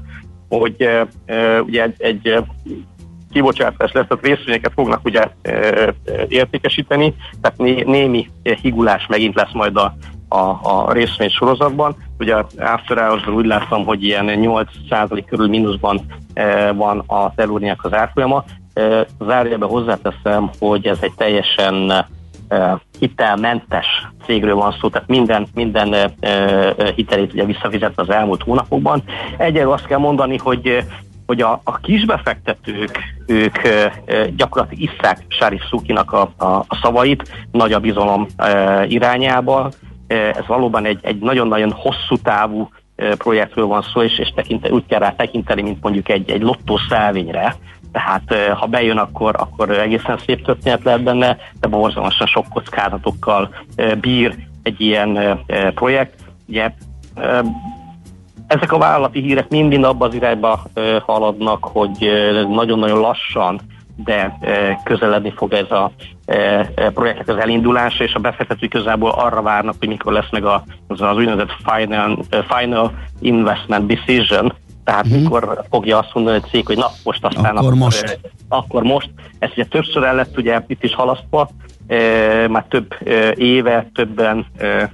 hogy 0.59 0.89
ugye 1.67 1.83
egy, 1.83 1.95
egy 1.99 2.45
kibocsátás 3.33 3.93
lesz, 3.93 4.07
tehát 4.09 4.27
részvényeket 4.27 4.73
fognak 4.75 5.05
ugye 5.05 5.29
értékesíteni, 6.29 7.15
tehát 7.41 7.59
né, 7.59 7.83
némi 7.83 8.31
higulás 8.63 9.07
megint 9.07 9.35
lesz 9.35 9.53
majd 9.53 9.77
a, 9.77 9.95
a, 10.29 10.59
a 10.63 10.93
részvény 10.93 11.29
sorozatban. 11.29 11.97
Ugye 12.19 12.35
After 12.59 12.99
hours 12.99 13.27
úgy 13.27 13.47
láttam, 13.47 13.85
hogy 13.85 14.05
ilyen 14.05 14.27
8% 14.29 15.25
körül 15.27 15.49
mínuszban 15.49 16.01
van 16.75 16.99
a 17.07 17.35
telúrniák 17.35 17.85
az 17.85 17.93
árfolyama. 17.93 18.45
E, 18.75 19.07
zárjában 19.21 19.69
hozzáteszem, 19.69 20.51
hogy 20.59 20.87
ez 20.87 20.99
egy 21.01 21.15
teljesen 21.17 22.07
hitelmentes 22.99 23.87
cégről 24.27 24.55
van 24.55 24.75
szó, 24.81 24.89
tehát 24.89 25.09
minden, 25.09 25.47
minden 25.55 26.15
hitelét 26.95 27.33
ugye 27.33 27.45
visszafizetve 27.45 28.03
az 28.03 28.11
elmúlt 28.11 28.43
hónapokban. 28.43 29.03
Egyelőre 29.37 29.73
azt 29.75 29.87
kell 29.87 29.99
mondani, 29.99 30.37
hogy 30.37 30.85
hogy 31.27 31.41
a, 31.41 31.61
a 31.65 31.77
kisbefektetők, 31.77 32.99
ők 33.27 33.57
gyakorlatilag 34.37 34.91
isszák 34.93 35.25
Sárif 35.29 35.63
Szukinak 35.69 36.13
a, 36.13 36.33
a, 36.37 36.45
a 36.45 36.79
szavait, 36.83 37.47
nagy 37.53 37.73
a 37.73 37.79
bizalom 37.79 38.27
e, 38.37 38.85
irányába, 38.87 39.71
ez 40.07 40.47
valóban 40.47 40.85
egy, 40.85 40.99
egy 41.03 41.19
nagyon-nagyon 41.19 41.73
hosszú 41.73 42.17
távú 42.23 42.69
projektről 42.97 43.67
van 43.67 43.83
szó, 43.93 44.03
és, 44.03 44.19
és 44.19 44.33
tekinte, 44.35 44.71
úgy 44.71 44.87
kell 44.87 44.99
rá 44.99 45.13
tekinteni, 45.13 45.63
mint 45.63 45.83
mondjuk 45.83 46.09
egy, 46.09 46.31
egy 46.31 46.43
lottó 46.43 46.79
tehát 47.92 48.55
ha 48.55 48.66
bejön, 48.66 48.98
akkor, 48.98 49.35
akkor 49.38 49.70
egészen 49.70 50.18
szép 50.18 50.44
történet 50.44 50.85
lehet 50.85 51.03
benne, 51.03 51.37
de 51.61 51.68
borzalmasan 51.68 52.26
sok 52.26 52.46
kockázatokkal 52.48 53.55
bír 54.00 54.37
egy 54.62 54.81
ilyen 54.81 55.40
projekt. 55.74 56.14
Ugye, 56.48 56.72
ezek 58.46 58.72
a 58.72 58.79
vállalati 58.79 59.20
hírek 59.20 59.48
mind-mind 59.48 59.85
abban 59.85 60.09
az 60.09 60.14
irányba 60.14 60.62
haladnak, 61.07 61.64
hogy 61.64 62.11
nagyon-nagyon 62.48 63.00
lassan 63.00 63.61
de 64.05 64.38
közeledni 64.85 65.33
fog 65.37 65.53
ez 65.53 65.70
a 65.70 65.90
projektek 66.94 67.29
az 67.29 67.37
elindulása, 67.37 68.05
és 68.05 68.14
a 68.14 68.18
befektetők 68.18 68.70
közelből 68.70 69.11
arra 69.11 69.42
várnak, 69.42 69.74
hogy 69.79 69.88
mikor 69.88 70.12
lesz 70.12 70.31
meg 70.31 70.44
az, 70.44 70.61
az 71.00 71.16
úgynevezett 71.16 71.57
final, 71.64 72.18
final 72.48 72.92
investment 73.20 73.87
decision, 73.87 74.53
Tehát 74.85 75.07
uh-huh. 75.07 75.21
mikor 75.23 75.64
fogja 75.71 75.99
azt 75.99 76.14
mondani 76.14 76.37
egy 76.37 76.51
cég, 76.51 76.66
hogy 76.66 76.77
na 76.77 76.90
most 77.05 77.25
aztán 77.25 77.57
akkor, 77.57 77.59
akkor 77.59 77.75
most. 77.75 78.21
Akkor 78.49 78.83
most. 78.83 79.11
Ez 79.38 79.51
ugye 79.53 79.64
többször 79.64 80.03
el 80.03 80.14
lett 80.14 80.37
ugye 80.37 80.62
itt 80.66 80.85
is 80.85 80.95
halasztva, 80.95 81.51
már 82.49 82.64
több 82.69 82.95
éve, 83.35 83.90
többen, 83.95 84.47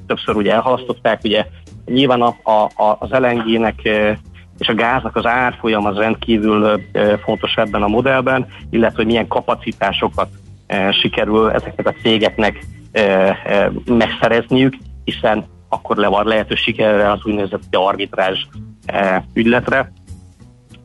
többször 0.07 0.37
ugye 0.37 0.53
elhalasztották, 0.53 1.21
ugye 1.25 1.47
nyilván 1.87 2.23
a, 2.23 2.37
a, 2.75 2.97
az 2.99 3.11
LNG-nek 3.11 3.81
és 4.59 4.69
a 4.69 4.75
gáznak 4.75 5.17
az 5.17 5.27
árfolyam 5.27 5.87
az 5.87 5.97
rendkívül 5.97 6.81
fontos 7.25 7.55
ebben 7.57 7.83
a 7.83 7.89
modellben, 7.89 8.47
illetve 8.71 8.97
hogy 8.97 9.07
milyen 9.07 9.27
kapacitásokat 9.27 10.29
sikerül 10.91 11.51
ezeknek 11.51 11.87
a 11.87 11.95
cégeknek 12.03 12.65
megszerezniük, 13.85 14.75
hiszen 15.05 15.45
akkor 15.69 15.97
le 15.97 16.09
van 16.09 16.27
lehetőség 16.27 16.81
erre 16.81 17.11
az 17.11 17.25
úgynevezett 17.25 17.77
arbitrázs 17.77 18.45
ügyletre. 19.33 19.93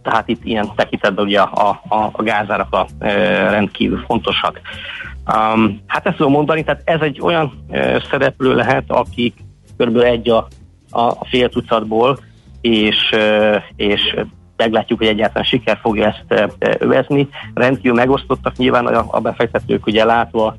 Tehát 0.03 0.27
itt 0.27 0.45
ilyen 0.45 0.71
tekintetben 0.75 1.25
ugye 1.25 1.39
a, 1.39 1.69
a, 1.87 2.09
a 2.11 2.23
gázárak 2.23 2.73
a, 2.73 2.87
rendkívül 3.49 4.03
fontosak. 4.07 4.61
Um, 5.35 5.81
hát 5.87 6.07
ezt 6.07 6.15
tudom 6.15 6.31
mondani, 6.31 6.63
tehát 6.63 6.81
ez 6.85 7.01
egy 7.01 7.21
olyan 7.21 7.65
uh, 7.67 8.01
szereplő 8.09 8.55
lehet, 8.55 8.83
akik 8.87 9.35
kb. 9.77 9.97
egy 9.97 10.29
a, 10.29 10.47
a 10.89 11.25
fél 11.25 11.49
tucatból, 11.49 12.19
és, 12.61 13.11
uh, 13.13 13.55
és 13.75 14.15
meglátjuk, 14.55 14.99
hogy 14.99 15.07
egyáltalán 15.07 15.43
siker 15.43 15.77
fogja 15.81 16.05
ezt 16.05 16.51
övezni. 16.79 17.29
Rendkívül 17.53 17.93
megosztottak 17.93 18.55
nyilván 18.55 18.85
a, 18.85 19.05
a 19.07 19.19
befektetők, 19.19 19.85
ugye 19.85 20.05
látva, 20.05 20.55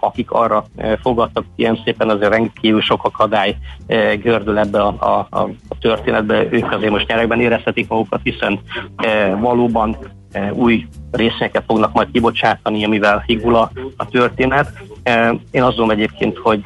akik 0.00 0.30
arra 0.30 0.64
fogadtak, 1.02 1.44
ilyen 1.56 1.80
szépen 1.84 2.08
azért 2.08 2.30
rendkívül 2.30 2.80
sok 2.80 3.04
akadály 3.04 3.56
gördül 4.22 4.58
ebbe 4.58 4.80
a, 4.80 5.26
a, 5.30 5.40
a 5.68 5.78
történetbe, 5.80 6.46
ők 6.50 6.72
azért 6.72 6.90
most 6.90 7.08
nyerekben 7.08 7.40
érezhetik 7.40 7.88
magukat, 7.88 8.20
hiszen 8.22 8.60
valóban 9.40 9.96
új 10.52 10.86
részeket 11.10 11.64
fognak 11.66 11.92
majd 11.92 12.08
kibocsátani, 12.12 12.84
amivel 12.84 13.22
higul 13.26 13.54
a, 13.54 13.70
történet. 14.10 14.72
Én 15.50 15.62
azt 15.62 15.76
mondom 15.76 15.90
egyébként, 15.90 16.38
hogy 16.38 16.62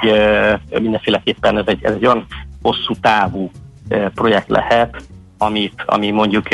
mindenféleképpen 0.80 1.58
ez 1.58 1.64
egy, 1.66 1.84
ez 1.84 1.92
egy 1.92 2.06
olyan 2.06 2.26
hosszú 2.62 2.94
távú 3.00 3.50
projekt 4.14 4.48
lehet, 4.48 5.02
amit, 5.38 5.82
ami 5.86 6.10
mondjuk 6.10 6.48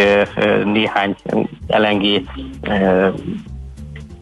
néhány 0.64 1.14
LNG 1.66 2.22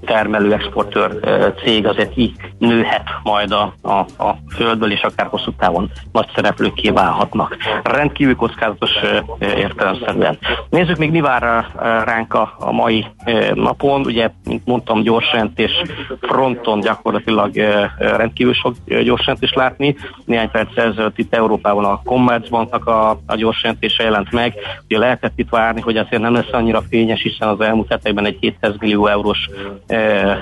termelő 0.05 0.53
exportőr 0.53 1.21
cég 1.65 1.87
azért 1.87 2.17
így 2.17 2.33
nőhet 2.59 3.05
majd 3.23 3.53
a, 3.53 3.75
a, 3.83 3.93
a 4.25 4.37
földből, 4.55 4.93
és 4.93 5.03
akár 5.03 5.27
hosszú 5.27 5.53
távon 5.59 5.91
nagy 6.13 6.29
szereplőkké 6.35 6.89
válhatnak. 6.89 7.57
Rendkívül 7.83 8.37
kockázatos 8.37 8.91
értelemszerűen. 9.39 10.39
Nézzük 10.69 10.97
még 10.97 11.11
mi 11.11 11.21
vár 11.21 11.67
ránk 12.05 12.35
a, 12.35 12.55
a 12.59 12.73
mai 12.73 13.07
napon. 13.55 14.01
Ugye, 14.01 14.31
mint 14.45 14.67
mondtam, 14.67 15.03
gyorsjelentés 15.03 15.83
fronton 16.21 16.81
gyakorlatilag 16.81 17.57
rendkívül 17.99 18.55
sok 18.55 18.75
gyorsjelentést 18.87 19.55
látni. 19.55 19.97
Néhány 20.25 20.51
perc 20.51 20.77
ezelőtt 20.77 21.19
itt 21.19 21.35
Európában 21.35 21.85
a 21.85 22.01
Commerzbanknak 22.05 22.87
a, 22.87 23.11
a 23.27 23.35
gyorsjelentése 23.37 24.03
jelent 24.03 24.33
meg. 24.33 24.55
Ugye 24.85 24.99
lehetett 24.99 25.33
itt 25.37 25.49
várni, 25.49 25.81
hogy 25.81 25.97
azért 25.97 26.23
nem 26.23 26.33
lesz 26.33 26.53
annyira 26.53 26.83
fényes, 26.89 27.23
hiszen 27.23 27.49
az 27.49 27.61
elmúlt 27.61 27.89
hetekben 27.89 28.25
egy 28.25 28.37
700 28.41 28.75
millió 28.79 29.07
eurós 29.07 29.49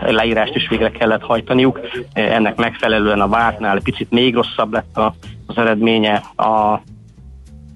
leírást 0.06 0.54
is 0.54 0.68
végre 0.68 0.90
kellett 0.90 1.22
hajtaniuk. 1.22 1.80
Ennek 2.12 2.56
megfelelően 2.56 3.20
a 3.20 3.28
vártnál 3.28 3.80
picit 3.80 4.10
még 4.10 4.34
rosszabb 4.34 4.72
lett 4.72 5.00
az 5.46 5.56
eredménye. 5.58 6.22
A 6.36 6.80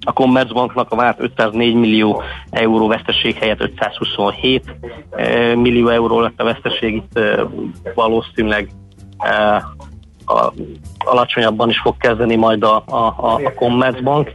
a 0.04 0.12
Commerzbanknak 0.12 0.90
a 0.90 0.96
várt 0.96 1.20
504 1.20 1.74
millió 1.74 2.22
euró 2.50 2.86
veszteség 2.86 3.34
helyett 3.34 3.60
527 3.60 4.76
millió 5.54 5.88
euró 5.88 6.20
lett 6.20 6.40
a 6.40 6.44
veszteség, 6.44 6.94
itt 6.94 7.20
valószínűleg 7.94 8.70
a, 10.24 10.52
alacsonyabban 10.98 11.68
is 11.68 11.78
fog 11.78 11.96
kezdeni 11.96 12.36
majd 12.36 12.62
a, 12.62 12.82
a, 12.86 13.06
a 13.16 13.52
Commerzbank, 13.54 14.32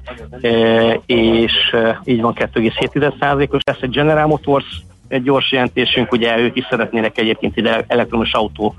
és 1.05 1.75
így 2.03 2.21
van 2.21 2.33
2,7%-os 2.35 3.61
lesz 3.65 3.81
egy 3.81 3.89
General 3.89 4.27
Motors 4.27 4.81
egy 5.07 5.23
gyors 5.23 5.51
jelentésünk, 5.51 6.11
ugye 6.11 6.39
ők 6.39 6.55
is 6.55 6.65
szeretnének 6.69 7.17
egyébként 7.17 7.57
ide 7.57 7.83
elektromos 7.87 8.33
autó 8.33 8.75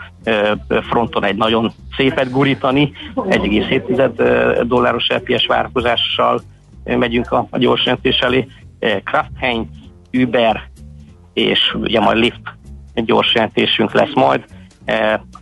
fronton 0.68 1.24
egy 1.24 1.36
nagyon 1.36 1.72
szépet 1.96 2.30
gurítani, 2.30 2.92
1,7 3.14 4.62
dolláros 4.66 5.06
LPS 5.08 5.46
várakozással 5.46 6.40
megyünk 6.84 7.32
a, 7.32 7.46
a 7.50 7.58
gyors 7.58 7.84
jelentés 7.84 8.18
elé. 8.18 8.46
Kraft 9.04 9.30
Heinz, 9.40 9.66
Uber 10.12 10.62
és 11.32 11.74
ugye 11.74 12.00
majd 12.00 12.16
Lyft 12.18 12.56
gyors 12.94 13.34
jelentésünk 13.34 13.92
lesz 13.92 14.14
majd. 14.14 14.44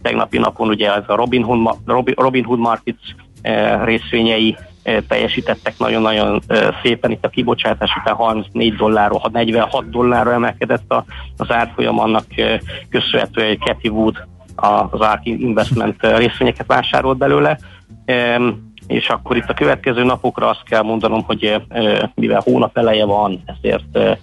Tegnapi 0.02 0.38
napon 0.38 0.68
ugye 0.68 0.94
ez 0.94 1.04
a 1.06 1.14
Robin 1.14 1.42
Hood, 1.42 1.76
Robin 2.16 2.44
Hood 2.44 2.58
Markets 2.58 3.14
részvényei 3.84 4.56
teljesítettek 5.08 5.78
nagyon-nagyon 5.78 6.42
szépen. 6.82 7.10
Itt 7.10 7.24
a 7.24 7.28
kibocsátás 7.28 7.90
után 8.00 8.14
34 8.14 8.74
dollárról, 8.74 9.20
46 9.32 9.90
dollárra 9.90 10.32
emelkedett 10.32 10.94
az 11.36 11.50
árfolyam, 11.50 11.98
annak 11.98 12.24
köszönhetően, 12.90 13.48
hogy 13.48 13.58
Cathy 13.58 13.88
Wood 13.88 14.26
az 14.54 15.00
ARK 15.00 15.26
Investment 15.26 15.96
részvényeket 16.16 16.66
vásárolt 16.66 17.18
belőle. 17.18 17.58
És 18.86 19.08
akkor 19.08 19.36
itt 19.36 19.48
a 19.48 19.54
következő 19.54 20.04
napokra 20.04 20.48
azt 20.48 20.62
kell 20.62 20.82
mondanom, 20.82 21.22
hogy 21.22 21.62
mivel 22.14 22.40
hónap 22.44 22.78
eleje 22.78 23.04
van, 23.04 23.42
ezért 23.46 24.18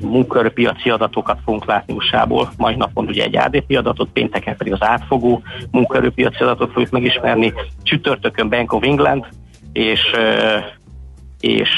munkaerőpiaci 0.00 0.90
adatokat 0.90 1.38
fogunk 1.44 1.64
látni 1.64 1.94
USA-ból. 1.94 2.50
Mai 2.56 2.74
napon 2.74 3.06
ugye 3.06 3.24
egy 3.24 3.36
ADP 3.36 3.76
adatot, 3.76 4.08
pénteken 4.12 4.56
pedig 4.56 4.72
az 4.72 4.82
átfogó 4.82 5.42
munkaerőpiaci 5.70 6.42
adatot 6.42 6.72
fogjuk 6.72 6.90
megismerni. 6.90 7.52
Csütörtökön 7.82 8.48
Bank 8.48 8.72
of 8.72 8.82
England, 8.82 9.26
és, 9.76 10.00
és 11.40 11.68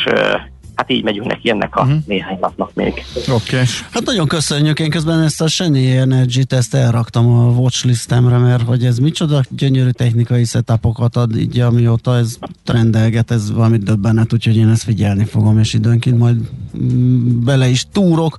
hát 0.78 0.90
így 0.90 1.02
megyünk 1.02 1.26
neki 1.26 1.50
ennek 1.50 1.76
a 1.76 1.82
uh-huh. 1.82 1.98
néhány 2.06 2.38
napnak 2.40 2.74
még. 2.74 3.04
Oké. 3.16 3.32
Okay. 3.32 3.64
Hát 3.90 4.04
nagyon 4.04 4.26
köszönjük, 4.26 4.78
én 4.78 4.90
közben 4.90 5.22
ezt 5.22 5.40
a 5.40 5.48
Seni 5.48 5.96
Energy-t 5.96 6.52
ezt 6.52 6.74
elraktam 6.74 7.26
a 7.26 7.48
watchlistemre, 7.48 8.38
mert 8.38 8.62
hogy 8.62 8.84
ez 8.84 8.98
micsoda 8.98 9.42
gyönyörű 9.50 9.90
technikai 9.90 10.44
setupokat 10.44 11.16
ad, 11.16 11.36
így 11.36 11.60
amióta 11.60 12.16
ez 12.16 12.38
trendelget, 12.64 13.30
ez 13.30 13.52
valami 13.52 13.76
döbbenet, 13.76 14.32
úgyhogy 14.32 14.56
én 14.56 14.68
ezt 14.68 14.82
figyelni 14.82 15.24
fogom, 15.24 15.58
és 15.58 15.74
időnként 15.74 16.18
majd 16.18 16.36
mm, 16.78 17.44
bele 17.44 17.66
is 17.68 17.84
túrok. 17.92 18.36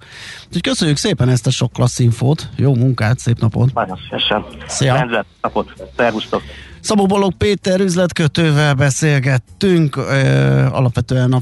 Úgyhogy 0.48 0.62
köszönjük 0.62 0.98
szépen 0.98 1.30
ezt 1.30 1.48
a 1.48 1.52
sok 1.52 1.74
klassz 1.74 2.00
infót, 2.00 2.50
jó 2.56 2.76
munkát, 2.76 3.20
szép 3.20 3.40
napot! 3.40 3.74
Nagyon 3.74 3.98
szívesen! 4.04 4.46
Szia! 4.68 4.94
Rendben, 4.94 5.26
napot! 5.42 5.74
Szervusztok! 5.96 6.42
Szabó 6.82 7.06
Balog 7.06 7.34
Péter 7.34 7.80
üzletkötővel 7.80 8.74
beszélgettünk, 8.74 9.98
alapvetően 10.72 11.34
a 11.34 11.40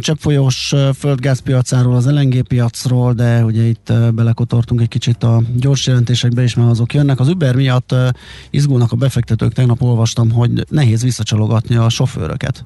cseppfolyós 0.00 0.74
földgázpiacáról, 0.98 1.96
az 1.96 2.06
LNG 2.06 2.42
piacról, 2.42 3.12
de 3.12 3.44
ugye 3.44 3.62
itt 3.62 3.92
belekotortunk 4.14 4.80
egy 4.80 4.88
kicsit 4.88 5.22
a 5.22 5.42
gyors 5.56 5.86
jelentésekbe 5.86 6.42
is, 6.42 6.54
mert 6.54 6.70
azok 6.70 6.94
jönnek. 6.94 7.20
Az 7.20 7.28
Uber 7.28 7.54
miatt 7.54 7.94
izgulnak 8.50 8.92
a 8.92 8.96
befektetők, 8.96 9.52
tegnap 9.52 9.82
olvastam, 9.82 10.30
hogy 10.30 10.64
nehéz 10.68 11.02
visszacsalogatni 11.02 11.76
a 11.76 11.88
sofőröket. 11.88 12.64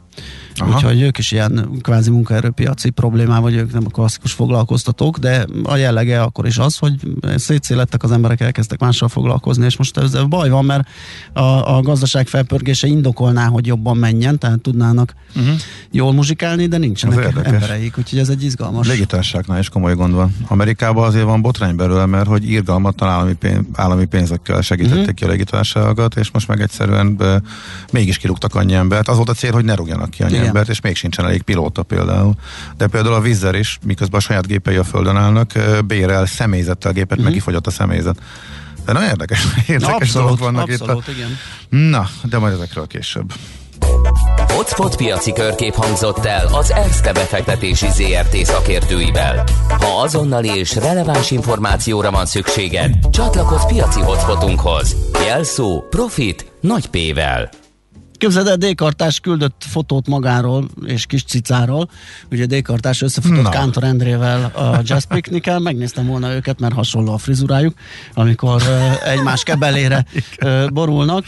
Aha. 0.55 0.75
Úgyhogy 0.75 1.03
ők 1.03 1.19
is 1.19 1.33
ilyen 1.33 1.69
kvázi 1.81 2.11
munkaerőpiaci 2.11 2.91
problémá, 2.91 3.41
vagy 3.41 3.55
ők 3.55 3.73
nem 3.73 3.83
a 3.87 3.91
klasszikus 3.91 4.33
foglalkoztatók, 4.33 5.19
de 5.19 5.47
a 5.63 5.77
jellege 5.77 6.23
akkor 6.23 6.47
is 6.47 6.59
az, 6.59 6.77
hogy 6.77 6.95
szétszélettek 7.37 8.03
az 8.03 8.13
emberek, 8.13 8.41
elkezdtek 8.41 8.81
mással 8.81 9.09
foglalkozni, 9.09 9.65
és 9.65 9.77
most 9.77 9.97
ez 9.97 10.25
baj 10.29 10.49
van, 10.49 10.65
mert 10.65 10.89
a, 11.33 11.77
a 11.77 11.83
gazdaság 11.83 12.14
felpörgése 12.23 12.87
indokolná, 12.87 13.47
hogy 13.47 13.67
jobban 13.67 13.97
menjen, 13.97 14.39
tehát 14.39 14.61
tudnának 14.61 15.15
uh-huh. 15.37 15.55
jól 15.91 16.13
muzsikálni, 16.13 16.67
de 16.67 16.79
nincsenek 16.79 17.35
embereik, 17.43 17.99
úgyhogy 17.99 18.19
ez 18.19 18.29
egy 18.29 18.45
izgalmas. 18.45 18.89
Légitárságnál 18.89 19.59
is 19.59 19.69
komoly 19.69 19.95
gond 19.95 20.15
van. 20.15 20.37
Amerikában 20.47 21.07
azért 21.07 21.25
van 21.25 21.43
botrány 21.43 21.77
belőle, 21.77 22.07
mert 22.07 22.27
hogy 22.27 22.51
írgalmatlan 22.51 23.11
állami, 23.11 23.33
pénz, 23.33 23.65
állami 23.73 24.05
pénzekkel 24.05 24.61
segítették 24.61 25.01
uh-huh. 25.01 25.15
ki 25.15 25.25
a 25.25 25.29
légitársaságokat, 25.29 26.17
és 26.17 26.31
most 26.31 26.49
meg 26.49 26.61
egyszerűen 26.61 27.17
be, 27.17 27.43
mégis 27.93 28.19
kirúgtak 28.19 28.55
annyi 28.55 28.75
embert. 28.75 29.09
Az 29.09 29.17
volt 29.17 29.29
a 29.29 29.35
cél, 29.35 29.53
hogy 29.53 29.65
ne 29.65 29.75
rúgjanak 29.75 30.11
ki 30.11 30.23
annyi 30.23 30.33
Igen. 30.33 30.47
embert, 30.47 30.69
és 30.69 30.81
még 30.81 30.97
sincsen 30.97 31.25
elég 31.25 31.43
pilóta 31.43 31.83
például. 31.83 32.35
De 32.77 32.87
például 32.87 33.15
a 33.15 33.21
Vizzer 33.21 33.55
is, 33.55 33.79
miközben 33.87 34.21
a 34.21 34.23
saját 34.23 34.47
gépei 34.47 34.77
a 34.77 34.85
földön 34.85 35.17
állnak, 35.17 35.53
bérel 35.87 36.27
személyzettel 36.27 36.93
gépet, 36.93 37.11
uh-huh. 37.11 37.25
meg 37.25 37.33
kifogyott 37.33 37.67
a 37.67 37.71
személyzet. 37.71 38.19
De 38.85 38.93
nagyon 38.93 39.09
érdekes, 39.09 39.47
érdekes 39.67 39.95
abszolút, 39.95 40.13
dolgok 40.13 40.39
vannak 40.39 40.69
abszolút, 40.69 41.09
itt. 41.09 41.15
Igen. 41.15 41.39
Na, 41.69 42.09
de 42.23 42.39
majd 42.39 42.53
ezekről 42.53 42.87
később. 42.87 43.33
Hotspot 44.37 44.97
piaci 44.97 45.33
körkép 45.33 45.75
hangzott 45.75 46.25
el 46.25 46.47
az 46.47 46.71
ESZTE 46.71 47.13
befektetési 47.13 47.87
ZRT 47.91 48.37
szakértőivel. 48.37 49.45
Ha 49.69 50.01
azonnali 50.03 50.49
és 50.49 50.75
releváns 50.75 51.31
információra 51.31 52.11
van 52.11 52.27
szükséged, 52.27 52.95
csatlakozz 53.11 53.65
piaci 53.65 54.01
hotspotunkhoz. 54.01 54.97
Jelszó 55.27 55.83
Profit 55.91 56.53
nagy 56.61 56.87
P-vel. 56.87 57.64
Képzeld 58.19 58.47
el, 58.47 58.57
D-kartás 58.57 59.21
küldött 59.21 59.65
fotót 59.69 60.07
magáról 60.07 60.69
és 60.87 61.07
kis 61.07 61.25
cicáról. 61.25 61.91
Ugye 62.31 62.47
D-kartás 62.47 63.03
összefutott 63.03 63.43
Na. 63.43 63.49
Kántor 63.49 63.85
Endrével 63.85 64.45
a 64.45 64.81
Jazz 64.83 65.05
Picnic-el. 65.05 65.59
Megnéztem 65.59 66.07
volna 66.07 66.35
őket, 66.35 66.61
mert 66.61 66.75
hasonló 66.75 67.13
a 67.13 67.19
frizurájuk, 67.19 67.75
amikor 68.15 68.63
uh, 68.63 69.09
egymás 69.09 69.43
kebelére 69.43 70.07
uh, 70.45 70.71
borulnak. 70.71 71.25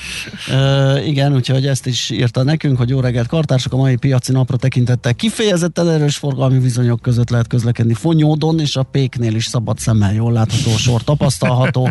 Uh, 0.49 1.07
igen, 1.07 1.34
úgyhogy 1.34 1.66
ezt 1.66 1.87
is 1.87 2.11
írta 2.11 2.43
nekünk, 2.43 2.76
hogy 2.76 2.89
jó 2.89 3.01
reggelt 3.01 3.26
kartársak, 3.26 3.72
a 3.72 3.76
mai 3.76 3.97
piaci 3.97 4.32
napra 4.32 4.57
tekintettel 4.57 5.14
kifejezetten 5.14 5.89
erős 5.89 6.16
forgalmi 6.16 6.59
viszonyok 6.59 7.03
között 7.03 7.30
lehet 7.30 7.47
közlekedni 7.47 7.95
Fonyódon, 7.95 8.61
és 8.61 8.76
a 8.76 8.82
Péknél 8.82 9.34
is 9.34 9.45
szabad 9.45 9.78
szemmel 9.78 10.14
jól 10.14 10.32
látható 10.32 10.76
sor 10.76 11.03
tapasztalható, 11.03 11.91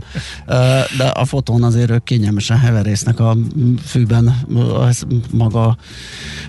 de 0.97 1.03
a 1.13 1.25
fotón 1.25 1.63
azért 1.63 1.89
ők 1.89 2.03
kényelmesen 2.03 2.59
heverésznek 2.59 3.19
a 3.19 3.37
fűben 3.85 4.35
ez 4.87 5.01
maga 5.31 5.77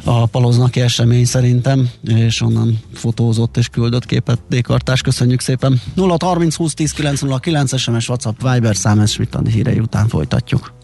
a 0.04 0.26
paloznaki 0.26 0.80
esemény 0.80 1.24
szerintem, 1.24 1.90
és 2.04 2.40
onnan 2.40 2.80
fotózott 2.92 3.56
és 3.56 3.68
küldött 3.68 4.06
képet 4.06 4.42
Dékartás. 4.48 5.00
Köszönjük 5.00 5.40
szépen. 5.40 5.80
0 5.94 6.16
30 6.20 6.54
20 6.54 6.74
10 6.74 6.92
909 6.92 7.78
SMS 7.78 8.08
WhatsApp 8.08 8.42
Viber 8.42 8.76
szám, 8.76 9.00
ezt 9.00 9.20
hírei 9.50 9.78
után 9.78 10.08
folytatjuk. 10.08 10.75